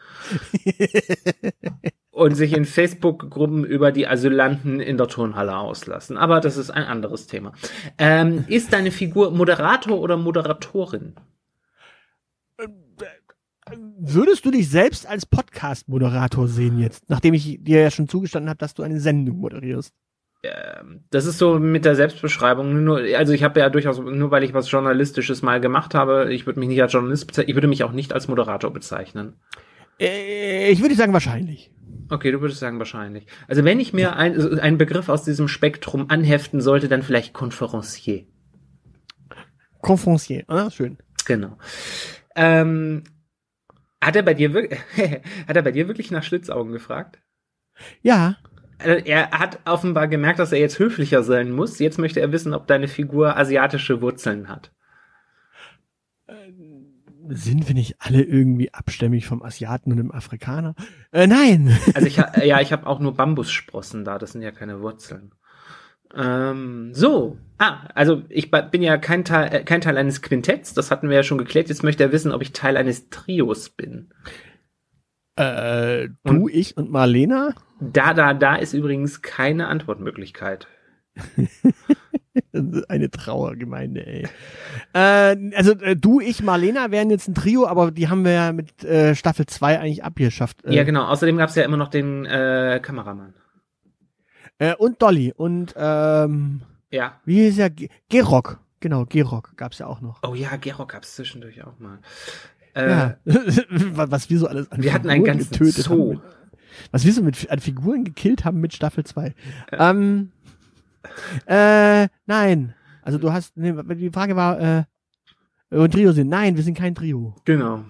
[2.19, 6.17] Und sich in Facebook-Gruppen über die Asylanten in der Turnhalle auslassen.
[6.17, 7.53] Aber das ist ein anderes Thema.
[7.97, 11.15] Ähm, ist deine Figur Moderator oder Moderatorin?
[13.99, 18.59] Würdest du dich selbst als Podcast-Moderator sehen jetzt, nachdem ich dir ja schon zugestanden habe,
[18.59, 19.95] dass du eine Sendung moderierst?
[20.43, 22.85] Ähm, Das ist so mit der Selbstbeschreibung.
[22.85, 26.47] Nur, also ich habe ja durchaus, nur weil ich was Journalistisches mal gemacht habe, ich
[26.47, 29.35] würde mich nicht als Journalist bezeichnen, ich würde mich auch nicht als Moderator bezeichnen.
[30.01, 31.71] Äh, ich würde sagen wahrscheinlich.
[32.11, 33.27] Okay, du würdest sagen wahrscheinlich.
[33.49, 37.35] Also wenn ich mir ein, also einen Begriff aus diesem Spektrum anheften sollte, dann vielleicht
[37.35, 38.27] Konferencier.
[39.81, 40.99] Conferencier, ah, schön.
[41.27, 41.59] Genau.
[42.35, 43.05] Ähm,
[44.03, 44.81] hat er bei dir wirklich,
[45.47, 47.21] hat er bei dir wirklich nach Schlitzaugen gefragt?
[48.03, 48.39] Ja,
[48.79, 51.79] Also er hat offenbar gemerkt, dass er jetzt höflicher sein muss.
[51.79, 54.73] Jetzt möchte er wissen, ob deine Figur asiatische Wurzeln hat.
[57.31, 60.75] Sind wir nicht alle irgendwie abstämmig vom Asiaten und dem Afrikaner?
[61.13, 61.77] Äh, nein.
[61.95, 64.19] Also ich, ha- ja, ich habe auch nur Bambussprossen da.
[64.19, 65.33] Das sind ja keine Wurzeln.
[66.17, 67.37] Ähm, so.
[67.59, 70.73] Ah, also ich bin ja kein Teil, äh, kein Teil eines Quintetts.
[70.75, 71.69] Das hatten wir ja schon geklärt.
[71.69, 74.09] Jetzt möchte er wissen, ob ich Teil eines Trios bin.
[75.37, 77.55] Äh, du, Und- ich und Marlena?
[77.81, 80.67] Da, da, da ist übrigens keine Antwortmöglichkeit.
[82.89, 84.29] Eine Trauergemeinde, ey.
[84.95, 88.53] Äh, also äh, du, ich, Marlena wären jetzt ein Trio, aber die haben wir ja
[88.53, 90.65] mit äh, Staffel 2 eigentlich abgeschafft.
[90.65, 91.05] Äh, Ja, genau.
[91.07, 93.35] Außerdem gab es ja immer noch den äh, Kameramann.
[94.59, 97.21] äh, und Dolly und ähm, Ja.
[97.25, 97.71] wie hieß er?
[97.71, 98.61] Ge- Gerok.
[98.81, 100.21] Genau, Gerok gab's ja auch noch.
[100.23, 101.99] Oh ja, Gero gab es zwischendurch auch mal.
[102.75, 103.17] Äh, ja.
[103.27, 105.93] was wir so alles an Wir hatten einen Figuren ganzen getötet Zoo.
[105.93, 106.09] haben.
[106.11, 106.21] Mit,
[106.93, 109.35] was wir so mit, an Figuren gekillt haben mit Staffel 2.
[109.73, 110.31] Ähm,
[111.47, 112.75] äh, nein.
[113.03, 114.85] Also du hast, nee, die Frage war, äh,
[115.71, 116.29] ein Trio sind.
[116.29, 117.35] Nein, wir sind kein Trio.
[117.45, 117.85] Genau.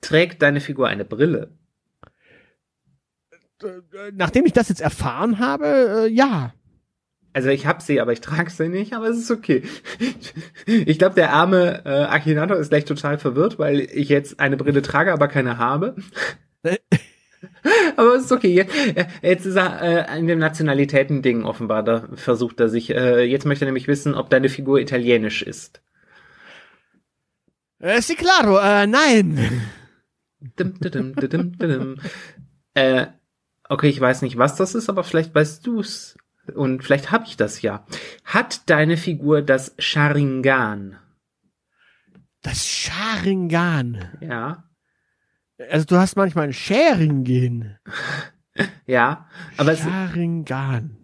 [0.00, 1.50] Trägt deine Figur eine Brille?
[4.12, 6.54] Nachdem ich das jetzt erfahren habe, äh, ja.
[7.32, 9.62] Also ich hab sie, aber ich trage sie nicht, aber es ist okay.
[10.66, 14.82] Ich glaube, der arme äh, Akinator ist gleich total verwirrt, weil ich jetzt eine Brille
[14.82, 15.96] trage, aber keine habe.
[18.00, 18.52] aber es ist okay.
[18.52, 21.82] Jetzt, äh, jetzt ist er äh, in dem Nationalitäten-Ding offenbar.
[21.82, 22.90] Da versucht er sich.
[22.90, 25.82] Äh, jetzt möchte er nämlich wissen, ob deine Figur italienisch ist.
[27.78, 29.62] Äh, sì, claro, äh, nein.
[30.40, 31.96] Dim, didim, didim, didim.
[32.74, 33.06] Äh,
[33.68, 36.16] okay, ich weiß nicht, was das ist, aber vielleicht weißt du's.
[36.54, 37.84] Und vielleicht hab ich das ja.
[38.24, 40.98] Hat deine Figur das Sharingan?
[42.42, 44.18] Das Sharingan.
[44.20, 44.69] Ja.
[45.68, 47.78] Also du hast manchmal ein Sharingan.
[48.86, 50.96] Ja, aber es Sharingan.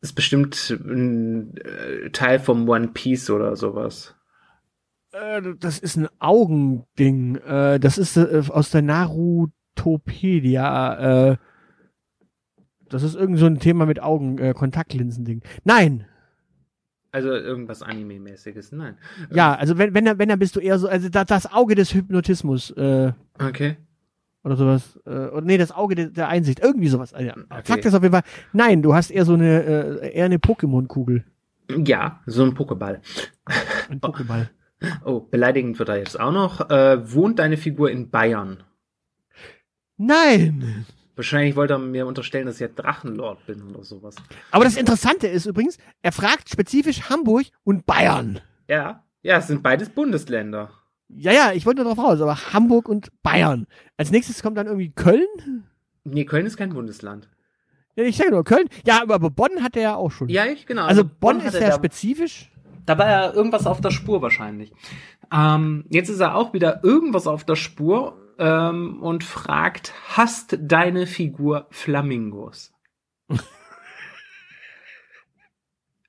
[0.00, 4.14] ist bestimmt ein äh, Teil vom One Piece oder sowas.
[5.12, 7.36] Äh, das ist ein Augending.
[7.36, 11.36] Äh, das ist aus der Narutopedia.
[12.88, 15.42] Das ist irgend so ein Thema mit Augen, Kontaktlinsen-Ding.
[15.64, 16.06] Nein.
[17.12, 18.96] Also irgendwas Anime-mäßiges, nein.
[19.30, 21.92] Ja, also wenn, wenn, wenn, dann bist du eher so, also das, das Auge des
[21.94, 23.76] Hypnotismus, äh, Okay.
[24.42, 24.98] oder sowas.
[25.06, 26.60] Äh, oder nee, das Auge der, der Einsicht.
[26.60, 27.12] Irgendwie sowas.
[27.12, 27.30] Also.
[27.30, 27.62] Okay.
[27.64, 29.62] Fakt ist auf jeden Fall, nein, du hast eher so eine,
[30.00, 31.24] äh, eher eine Pokémon-Kugel.
[31.84, 33.00] Ja, so ein Pokéball.
[33.90, 34.48] Ein Pokéball.
[35.04, 36.68] Oh, beleidigend wird er jetzt auch noch.
[36.68, 38.64] Äh, wohnt deine Figur in Bayern?
[39.96, 40.86] Nein!
[41.14, 44.16] Wahrscheinlich wollte er mir unterstellen, dass ich ja Drachenlord bin oder sowas.
[44.50, 48.40] Aber das Interessante ist übrigens, er fragt spezifisch Hamburg und Bayern.
[48.68, 50.70] Ja, ja, es sind beides Bundesländer.
[51.08, 53.66] Ja, ja, ich wollte darauf raus, aber Hamburg und Bayern.
[53.98, 55.64] Als nächstes kommt dann irgendwie Köln.
[56.04, 57.28] Nee, Köln ist kein Bundesland.
[57.94, 58.68] Ja, ich sage nur Köln.
[58.86, 60.30] Ja, aber Bonn hat er ja auch schon.
[60.30, 60.86] Ja, ich, genau.
[60.86, 62.50] also Bonn, ist hatte ja spezifisch.
[62.86, 64.72] Da war ja irgendwas auf der Spur wahrscheinlich.
[65.32, 71.06] Ähm, jetzt ist er auch wieder irgendwas auf der Spur ähm, und fragt, hast deine
[71.06, 72.72] Figur Flamingos?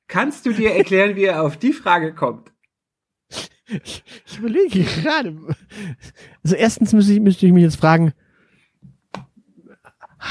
[0.07, 2.51] Kannst du dir erklären, wie er auf die Frage kommt?
[3.67, 4.03] Ich
[4.38, 5.36] überlege gerade.
[6.43, 8.13] Also erstens müsste ich, müsste ich mich jetzt fragen,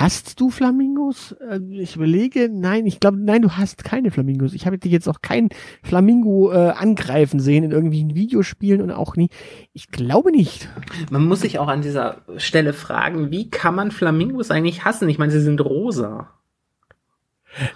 [0.00, 1.32] hast du Flamingos?
[1.32, 4.54] Äh, Ich überlege, nein, ich glaube, nein, du hast keine Flamingos.
[4.54, 5.50] Ich habe dich jetzt auch kein
[5.82, 9.28] Flamingo äh, angreifen sehen in irgendwelchen Videospielen und auch nie.
[9.74, 10.68] Ich glaube nicht.
[11.10, 15.08] Man muss sich auch an dieser Stelle fragen, wie kann man Flamingos eigentlich hassen?
[15.08, 16.30] Ich meine, sie sind rosa.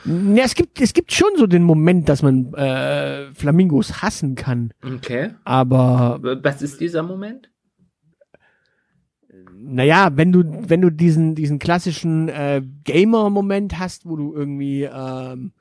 [0.07, 4.73] Ja, es gibt, es gibt schon so den Moment, dass man äh, Flamingos hassen kann.
[4.83, 5.35] Okay.
[5.45, 7.51] Aber Was ist dieser Moment?
[9.67, 15.53] Naja, wenn du, wenn du diesen, diesen klassischen äh, Gamer-Moment hast, wo du irgendwie ähm,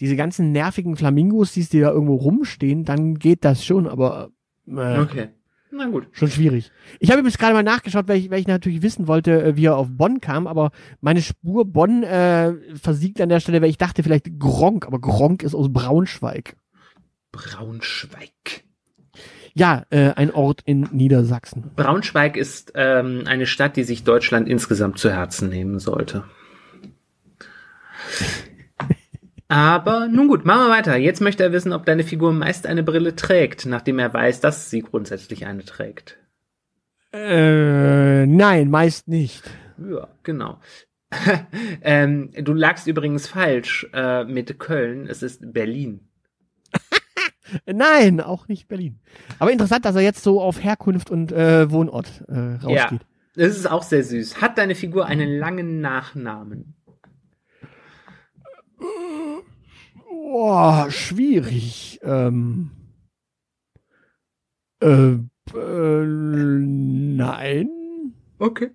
[0.00, 4.30] diese ganzen nervigen Flamingos siehst, die da irgendwo rumstehen, dann geht das schon, aber
[4.66, 5.28] äh, Okay.
[5.72, 6.08] Na gut.
[6.10, 6.72] schon schwierig.
[6.98, 9.66] Ich habe jetzt gerade mal nachgeschaut, weil ich, weil ich natürlich wissen wollte, äh, wie
[9.66, 13.78] er auf Bonn kam, aber meine Spur Bonn äh, versiegt an der Stelle, weil ich
[13.78, 16.56] dachte vielleicht Gronk, aber Gronk ist aus Braunschweig.
[17.30, 18.64] Braunschweig.
[19.54, 21.70] Ja, äh, ein Ort in Niedersachsen.
[21.76, 26.24] Braunschweig ist ähm, eine Stadt, die sich Deutschland insgesamt zu Herzen nehmen sollte.
[29.48, 30.96] Aber nun gut, machen wir weiter.
[30.96, 34.70] Jetzt möchte er wissen, ob deine Figur meist eine Brille trägt, nachdem er weiß, dass
[34.70, 36.18] sie grundsätzlich eine trägt.
[37.12, 39.42] Äh, nein, meist nicht.
[39.78, 40.60] Ja, genau.
[41.82, 45.08] ähm, du lagst übrigens falsch äh, mit Köln.
[45.08, 46.09] Es ist Berlin.
[47.66, 49.00] Nein, auch nicht Berlin.
[49.38, 53.00] Aber interessant, dass er jetzt so auf Herkunft und äh, Wohnort äh, rausgeht.
[53.34, 54.40] Das ist auch sehr süß.
[54.40, 56.74] Hat deine Figur einen langen Nachnamen?
[60.08, 62.00] Boah, schwierig.
[62.02, 62.70] Ähm,
[64.82, 65.12] äh,
[65.54, 67.70] äh, nein.
[68.38, 68.70] Okay.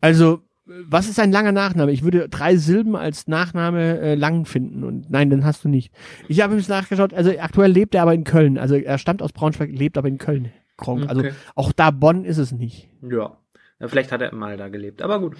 [0.00, 0.42] Also,
[0.88, 1.92] was ist ein langer Nachname?
[1.92, 5.92] Ich würde drei Silben als Nachname äh, lang finden und nein, den hast du nicht.
[6.28, 8.58] Ich habe jetzt nachgeschaut, also aktuell lebt er aber in Köln.
[8.58, 10.52] Also er stammt aus Braunschweig, lebt aber in Köln.
[10.76, 11.08] Kronk.
[11.08, 11.32] Also Okay.
[11.54, 12.88] auch da Bonn ist es nicht.
[13.02, 13.36] Ja.
[13.82, 15.36] Vielleicht hat er mal da gelebt, aber gut.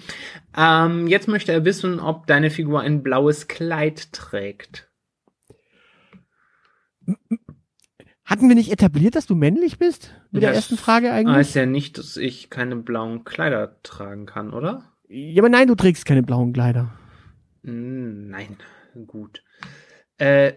[0.57, 4.89] Ähm, jetzt möchte er wissen, ob deine Figur ein blaues Kleid trägt.
[8.25, 10.13] Hatten wir nicht etabliert, dass du männlich bist?
[10.31, 11.35] Mit der Das ersten Frage eigentlich?
[11.35, 14.90] Heißt ja nicht, dass ich keine blauen Kleider tragen kann, oder?
[15.13, 16.93] Ja, aber nein, du trägst keine blauen Kleider.
[17.63, 18.57] Hm, Nein,
[19.07, 19.43] gut.
[20.17, 20.53] Äh,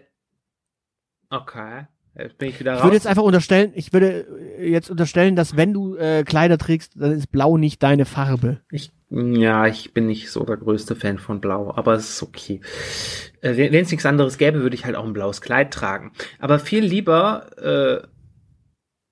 [1.29, 1.87] okay.
[2.17, 2.85] Jetzt bin ich wieder Ich raus.
[2.85, 4.25] würde jetzt einfach unterstellen, ich würde
[4.57, 8.61] äh, jetzt unterstellen, dass wenn du äh, Kleider trägst, dann ist blau nicht deine Farbe.
[8.71, 12.61] Ich, ja, ich bin nicht so der größte Fan von Blau, aber es ist okay.
[13.41, 16.13] Äh, wenn es nichts anderes gäbe, würde ich halt auch ein blaues Kleid tragen.
[16.39, 17.49] Aber viel lieber
[18.03, 18.07] äh,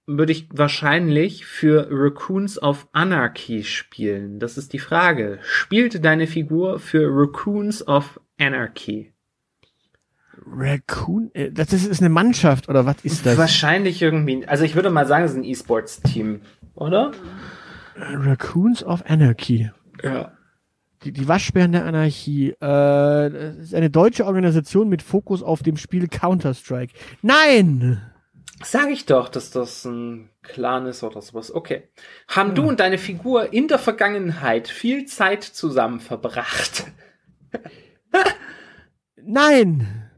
[0.05, 4.39] würde ich wahrscheinlich für Raccoons of Anarchy spielen.
[4.39, 5.39] Das ist die Frage.
[5.41, 9.13] Spielte deine Figur für Raccoons of Anarchy?
[10.45, 13.37] Raccoon, äh, das ist, ist eine Mannschaft oder was ist das?
[13.37, 14.45] Wahrscheinlich irgendwie.
[14.45, 16.41] Also ich würde mal sagen, es ist ein E-Sports-Team,
[16.75, 17.11] oder?
[17.95, 19.71] Raccoons of Anarchy.
[20.03, 20.33] Ja.
[21.03, 22.49] Die, die Waschbären der Anarchie.
[22.49, 26.93] Äh, das ist eine deutsche Organisation mit Fokus auf dem Spiel Counter-Strike.
[27.21, 28.01] Nein!
[28.63, 31.53] Sag ich doch, dass das ein Clan ist oder sowas.
[31.53, 31.83] Okay.
[32.27, 36.85] Haben du und deine Figur in der Vergangenheit viel Zeit zusammen verbracht?
[39.15, 40.09] Nein!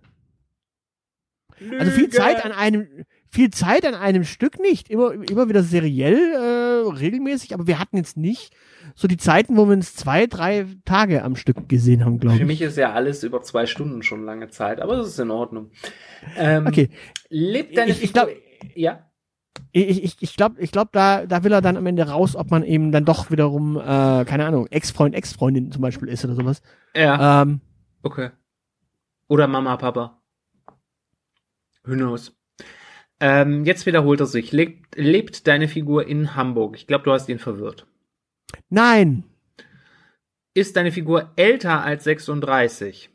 [1.79, 2.17] Also viel Lüge.
[2.17, 4.89] Zeit an einem, viel Zeit an einem Stück nicht.
[4.89, 8.53] Immer, immer wieder seriell, äh, regelmäßig, aber wir hatten jetzt nicht
[8.93, 12.41] so die Zeiten, wo wir uns zwei, drei Tage am Stück gesehen haben, glaube Für
[12.43, 12.47] ich.
[12.47, 15.71] mich ist ja alles über zwei Stunden schon lange Zeit, aber das ist in Ordnung.
[16.37, 16.89] Ähm, Okay.
[17.29, 18.25] Lebt deine Ich- ich Figur...
[18.27, 19.09] glaub- ja?
[19.71, 22.51] Ich, ich, ich glaube, ich glaub, da, da will er dann am Ende raus, ob
[22.51, 26.61] man eben dann doch wiederum, äh, keine Ahnung, Ex-Freund, Ex-Freundin zum Beispiel ist oder sowas.
[26.95, 27.61] Ja, Ähm,
[28.03, 28.29] okay.
[29.27, 30.21] Oder Mama, Papa.
[31.85, 32.33] Who knows?
[33.19, 34.51] Ähm, jetzt wiederholt er sich.
[34.51, 36.75] Lebt, lebt deine Figur in Hamburg?
[36.75, 37.87] Ich glaube, du hast ihn verwirrt.
[38.69, 39.23] Nein.
[40.53, 43.09] Ist deine Figur älter als 36?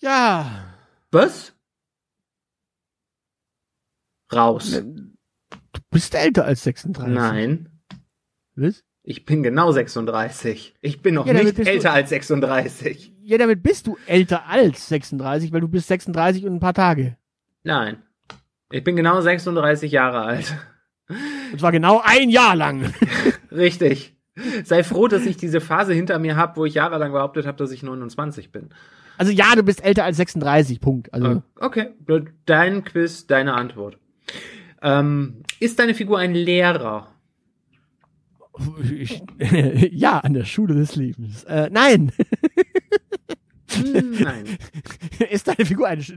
[0.00, 0.74] Ja.
[1.10, 1.54] Was?
[4.32, 4.70] Raus.
[4.72, 7.14] Du bist älter als 36.
[7.14, 7.68] Nein.
[8.56, 8.82] Was?
[9.04, 10.74] Ich bin genau 36.
[10.80, 13.12] Ich bin noch Ja, nicht bist du- älter als 36.
[13.24, 17.16] Ja, damit bist du älter als 36, weil du bist 36 und ein paar Tage.
[17.62, 18.02] Nein.
[18.70, 20.56] Ich bin genau 36 Jahre alt.
[21.52, 22.92] Und zwar genau ein Jahr lang.
[23.50, 24.16] Richtig.
[24.64, 27.70] Sei froh, dass ich diese Phase hinter mir habe, wo ich jahrelang behauptet habe, dass
[27.70, 28.70] ich 29 bin.
[29.18, 31.12] Also ja, du bist älter als 36, Punkt.
[31.12, 31.90] Also Okay,
[32.46, 33.98] dein Quiz, deine Antwort.
[34.80, 37.08] Ähm, ist deine Figur ein Lehrer?
[38.90, 39.22] ich,
[39.92, 41.44] ja, an der Schule des Lebens.
[41.44, 42.12] Äh, nein.
[43.74, 44.44] Hm, Nein.
[45.30, 46.12] ist deine Figur Sch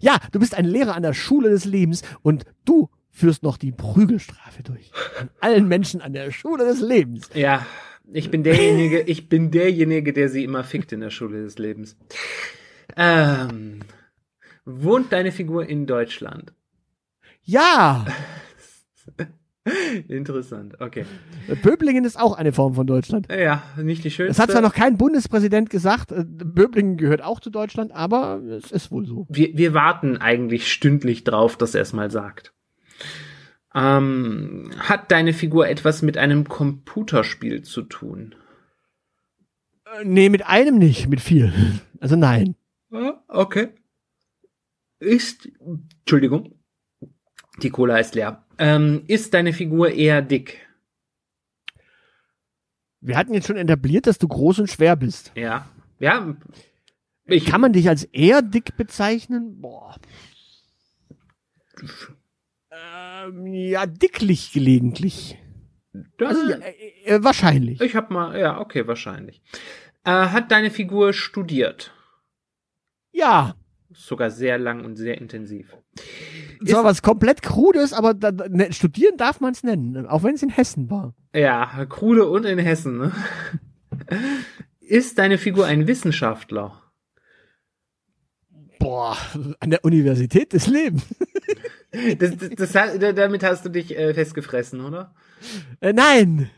[0.00, 3.72] Ja, du bist ein Lehrer an der Schule des Lebens und du führst noch die
[3.72, 4.90] Prügelstrafe durch.
[5.20, 7.30] An allen Menschen an der Schule des Lebens.
[7.34, 7.64] Ja,
[8.12, 11.96] ich bin derjenige, ich bin derjenige, der sie immer fickt in der Schule des Lebens.
[12.96, 13.80] Ähm,
[14.64, 16.52] wohnt deine Figur in Deutschland?
[17.44, 18.04] Ja,
[20.08, 21.04] Interessant, okay.
[21.62, 23.28] Böblingen ist auch eine Form von Deutschland.
[23.30, 24.30] Ja, nicht die schönste.
[24.30, 28.72] Das hat zwar noch kein Bundespräsident gesagt, äh, Böblingen gehört auch zu Deutschland, aber es
[28.72, 29.26] ist wohl so.
[29.28, 32.52] wir, wir warten eigentlich stündlich drauf, dass er es mal sagt.
[33.74, 38.34] Ähm, hat deine Figur etwas mit einem Computerspiel zu tun?
[39.86, 41.52] Äh, Nee, mit einem nicht, mit vier.
[42.00, 42.56] Also nein.
[42.90, 43.68] Ah, Okay.
[44.98, 45.48] Ist,
[46.00, 46.54] Entschuldigung,
[47.62, 48.44] die Cola ist leer.
[48.58, 50.58] Ähm, ist deine Figur eher dick?
[53.00, 55.32] Wir hatten jetzt schon etabliert, dass du groß und schwer bist.
[55.34, 55.68] Ja.
[55.98, 56.36] Ja.
[57.24, 59.60] Ich, Kann man dich als eher dick bezeichnen?
[59.60, 59.96] Boah.
[62.72, 65.38] Ähm, ja, dicklich gelegentlich.
[66.18, 67.80] das, Also, ja, äh, äh, wahrscheinlich.
[67.80, 69.42] ich hab mal, ja, okay, wahrscheinlich.
[70.04, 71.92] Äh, hat deine Figur studiert?
[73.12, 73.54] Ja.
[73.90, 75.76] Sogar sehr lang und sehr intensiv.
[76.66, 80.42] Zwar was komplett krudes, aber da, ne, studieren darf man es nennen, auch wenn es
[80.42, 81.14] in Hessen war.
[81.34, 82.98] Ja, Krude und in Hessen.
[82.98, 83.12] Ne?
[84.80, 86.80] Ist deine Figur ein Wissenschaftler?
[88.78, 89.16] Boah,
[89.60, 91.04] an der Universität des Lebens.
[92.18, 95.14] Das, das, das, damit hast du dich äh, festgefressen, oder?
[95.80, 96.50] Äh, nein,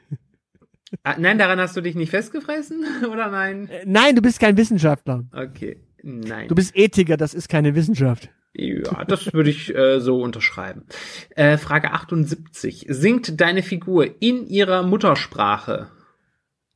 [1.03, 3.69] Ah, nein, daran hast du dich nicht festgefressen, oder nein?
[3.69, 5.25] äh, nein, du bist kein Wissenschaftler.
[5.33, 6.47] Okay, nein.
[6.49, 8.31] Du bist Ethiker, das ist keine Wissenschaft.
[8.57, 10.85] Ja, das würde ich äh, so unterschreiben.
[11.31, 12.87] Äh, Frage 78.
[12.89, 15.89] Singt deine Figur in ihrer Muttersprache?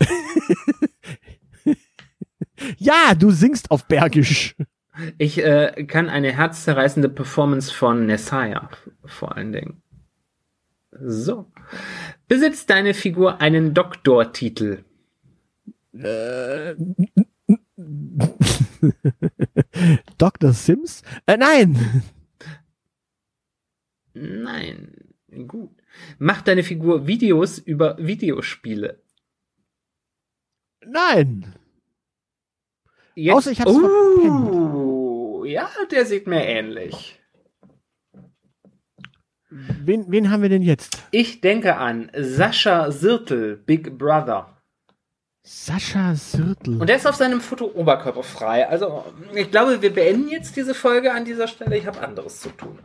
[2.76, 4.56] Ja, du singst auf Bergisch.
[5.18, 8.68] Ich äh, kann eine herzzerreißende Performance von Nessaya
[9.04, 9.82] vor allen Dingen.
[10.90, 11.52] So.
[12.26, 14.84] Besitzt deine Figur einen Doktortitel?
[15.92, 16.74] Äh,
[20.18, 20.52] Dr.
[20.52, 21.02] Sims?
[21.26, 22.02] Äh, nein.
[24.14, 24.92] Nein.
[25.46, 25.70] Gut.
[26.18, 29.02] Macht deine Figur Videos über Videospiele?
[30.84, 31.54] Nein.
[33.18, 37.18] Jetzt, Außer ich hab's uh, ja, der sieht mir ähnlich.
[39.50, 41.02] wen, wen haben wir denn jetzt?
[41.10, 44.56] Ich denke an Sascha Sirtel, Big Brother.
[45.42, 46.80] Sascha Sirtel.
[46.80, 48.68] Und der ist auf seinem Foto oberkörperfrei.
[48.68, 49.04] Also,
[49.34, 51.76] ich glaube, wir beenden jetzt diese Folge an dieser Stelle.
[51.76, 52.78] Ich habe anderes zu tun.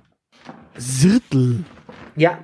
[0.75, 1.63] Sirtel.
[2.15, 2.39] Ja,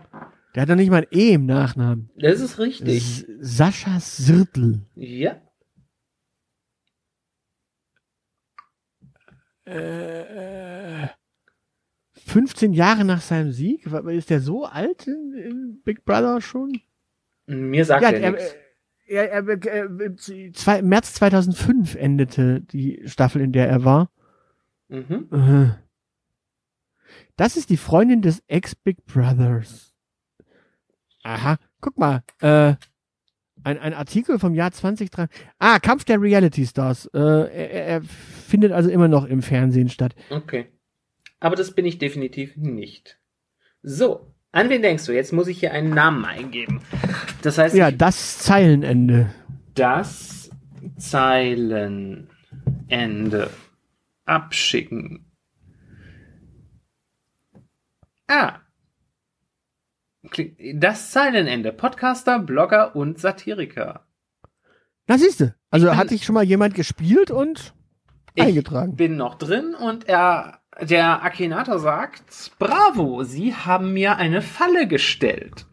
[0.54, 2.12] Der hat doch nicht mal ein E im Nachnamen.
[2.18, 2.98] das ist richtig.
[2.98, 4.82] S Sascha Sirtel.
[4.96, 5.38] Ja.
[9.70, 11.08] Äh,
[12.26, 13.86] 15 Jahre nach seinem Sieg?
[13.86, 16.80] Ist der so alt in, in Big Brother schon?
[17.48, 18.56] Mir sagt Ja, er nichts.
[19.08, 20.16] er, er, er, er,
[20.54, 24.12] zwei, März 2005 endete die Staffel, in der er war.
[24.90, 25.28] Mhm.
[25.32, 25.70] Äh.
[27.36, 29.94] Das ist die Freundin des Ex-Big Brothers.
[31.24, 32.24] Aha, guck mal.
[32.42, 32.76] Äh,
[33.64, 35.28] ein, ein Artikel vom Jahr 2003.
[35.58, 37.08] Ah, Kampf der Reality Stars.
[37.14, 38.02] Äh, er
[38.50, 40.16] findet also immer noch im Fernsehen statt.
[40.30, 40.68] Okay.
[41.40, 43.18] Aber das bin ich definitiv nicht.
[43.82, 45.14] So, an wen denkst du?
[45.14, 46.82] Jetzt muss ich hier einen Namen eingeben.
[47.42, 49.34] Das heißt, Ja, das Zeilenende.
[49.76, 50.50] das
[50.98, 52.30] Zeilenende
[54.26, 55.26] abschicken.
[58.28, 58.60] Ah.
[60.76, 61.72] Das Zeilenende.
[61.72, 64.06] Podcaster, Blogger und Satiriker.
[65.08, 65.56] Na siehste.
[65.72, 67.74] Also Ich hatte ich schon mal jemand gespielt und
[68.36, 68.96] Ich eingetragen.
[68.96, 75.66] bin noch drin und er, der Akinator sagt, bravo, Sie haben mir eine Falle gestellt.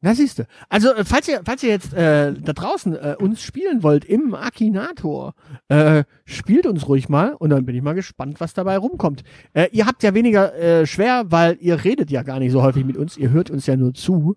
[0.00, 0.46] Na siehste.
[0.68, 4.34] Also äh, falls ihr, falls ihr jetzt äh, da draußen äh, uns spielen wollt im
[4.34, 5.32] Akinator,
[5.68, 9.24] äh, spielt uns ruhig mal und dann bin ich mal gespannt, was dabei rumkommt.
[9.54, 12.84] Äh, ihr habt ja weniger äh, schwer, weil ihr redet ja gar nicht so häufig
[12.84, 14.36] mit uns, ihr hört uns ja nur zu.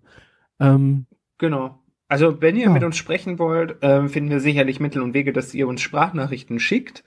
[0.58, 1.04] Ähm,
[1.36, 1.78] Genau.
[2.08, 2.70] Also, wenn ihr Ja.
[2.70, 6.58] mit uns sprechen wollt, ähm, finden wir sicherlich Mittel und Wege, dass ihr uns Sprachnachrichten
[6.58, 7.04] schickt.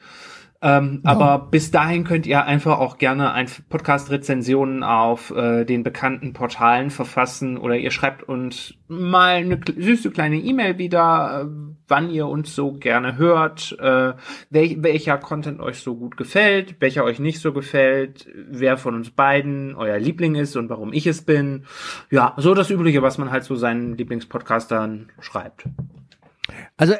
[0.63, 1.11] Ähm, Ja.
[1.11, 6.91] Aber bis dahin könnt ihr einfach auch gerne ein Podcast-Rezensionen auf äh, den bekannten Portalen
[6.91, 12.53] verfassen oder ihr schreibt uns mal eine süße kleine E-Mail wieder, äh, wann ihr uns
[12.53, 14.13] so gerne hört, äh,
[14.51, 19.09] welch, welcher Content euch so gut gefällt, welcher euch nicht so gefällt, wer von uns
[19.09, 21.65] beiden euer Liebling ist und warum ich es bin.
[22.11, 25.65] Ja, so das Übliche, was man halt so seinen Lieblingspodcastern schreibt.
[26.77, 26.93] Also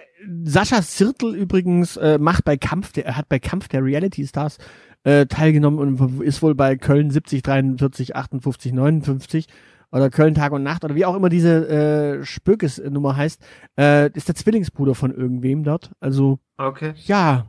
[0.44, 4.58] Sascha Zirtel übrigens äh, macht bei Kampf, der, er hat bei Kampf der Reality Stars
[5.04, 9.48] äh, teilgenommen und ist wohl bei Köln 70, 43, 58, 59
[9.92, 13.44] oder Köln Tag und Nacht oder wie auch immer diese äh, Spökes-Nummer heißt,
[13.78, 15.92] äh, ist der Zwillingsbruder von irgendwem dort.
[16.00, 16.94] Also Okay.
[17.06, 17.48] ja,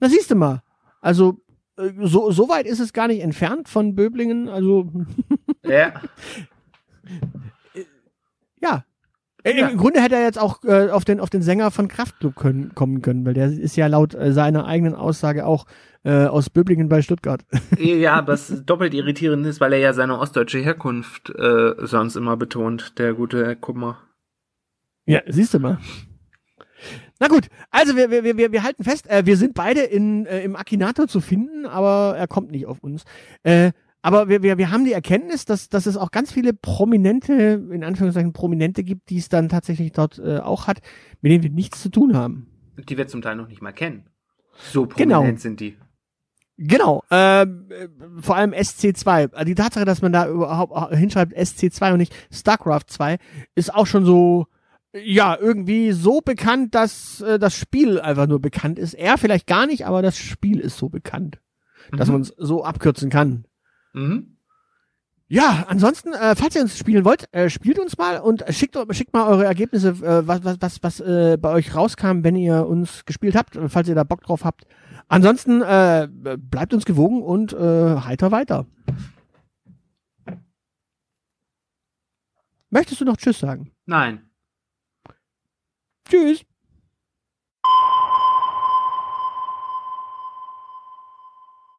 [0.00, 0.62] na siehst du mal.
[1.00, 1.40] Also
[1.76, 4.48] äh, so, so weit ist es gar nicht entfernt von Böblingen.
[4.48, 4.90] Also
[5.64, 6.00] Ja.
[8.60, 8.84] ja.
[9.46, 9.68] Äh, Ja.
[9.68, 12.74] Im Grunde hätte er jetzt auch äh, auf, den, auf den Sänger von Kraftklub können,
[12.74, 15.66] kommen können, weil der ist ja laut äh, seiner eigenen Aussage auch
[16.04, 17.44] äh, aus Böblingen bei Stuttgart.
[17.78, 22.98] ja, was doppelt irritierend ist, weil er ja seine ostdeutsche Herkunft äh, sonst immer betont,
[22.98, 23.98] der gute Kummer.
[25.06, 25.78] Ja, siehst du mal.
[27.18, 30.42] Na gut, also wir, wir, wir, wir halten fest, äh, wir sind beide in, äh,
[30.42, 33.04] im Akinator zu finden, aber er kommt nicht auf uns.
[33.42, 33.72] Äh,
[34.06, 37.32] aber wir, wir, wir haben die Erkenntnis, dass, dass es auch ganz viele prominente,
[37.72, 40.78] in Anführungszeichen prominente gibt, die es dann tatsächlich dort äh, auch hat,
[41.22, 42.46] mit denen wir nichts zu tun haben.
[42.88, 44.06] Die wir zum Teil noch nicht mal kennen.
[44.72, 45.36] So prominent Genau.
[45.38, 45.76] sind die.
[46.56, 47.88] Genau, ähm, äh,
[48.22, 49.32] vor allem SC2.
[49.32, 53.18] Also Die Tatsache, dass man da überhaupt hinschreibt SC2 und nicht StarCraft 2,
[53.56, 54.46] ist auch schon so,
[54.94, 58.94] ja, irgendwie so bekannt, dass äh, das Spiel einfach nur bekannt ist.
[58.94, 61.40] Er vielleicht gar nicht, aber das Spiel ist so bekannt,
[61.90, 62.12] dass Mhm.
[62.14, 63.44] man es so abkürzen kann.
[63.96, 64.36] Mhm.
[65.28, 69.12] Ja, ansonsten, äh, falls ihr uns spielen wollt, äh, spielt uns mal und schickt, schickt
[69.12, 73.04] mal eure Ergebnisse, äh, was, was, was, was äh, bei euch rauskam, wenn ihr uns
[73.06, 74.66] gespielt habt, falls ihr da Bock drauf habt.
[75.08, 78.66] Ansonsten äh, bleibt uns gewogen und äh, heiter weiter.
[82.70, 83.72] Möchtest du noch Tschüss sagen?
[83.86, 84.30] Nein.
[86.08, 86.44] Tschüss.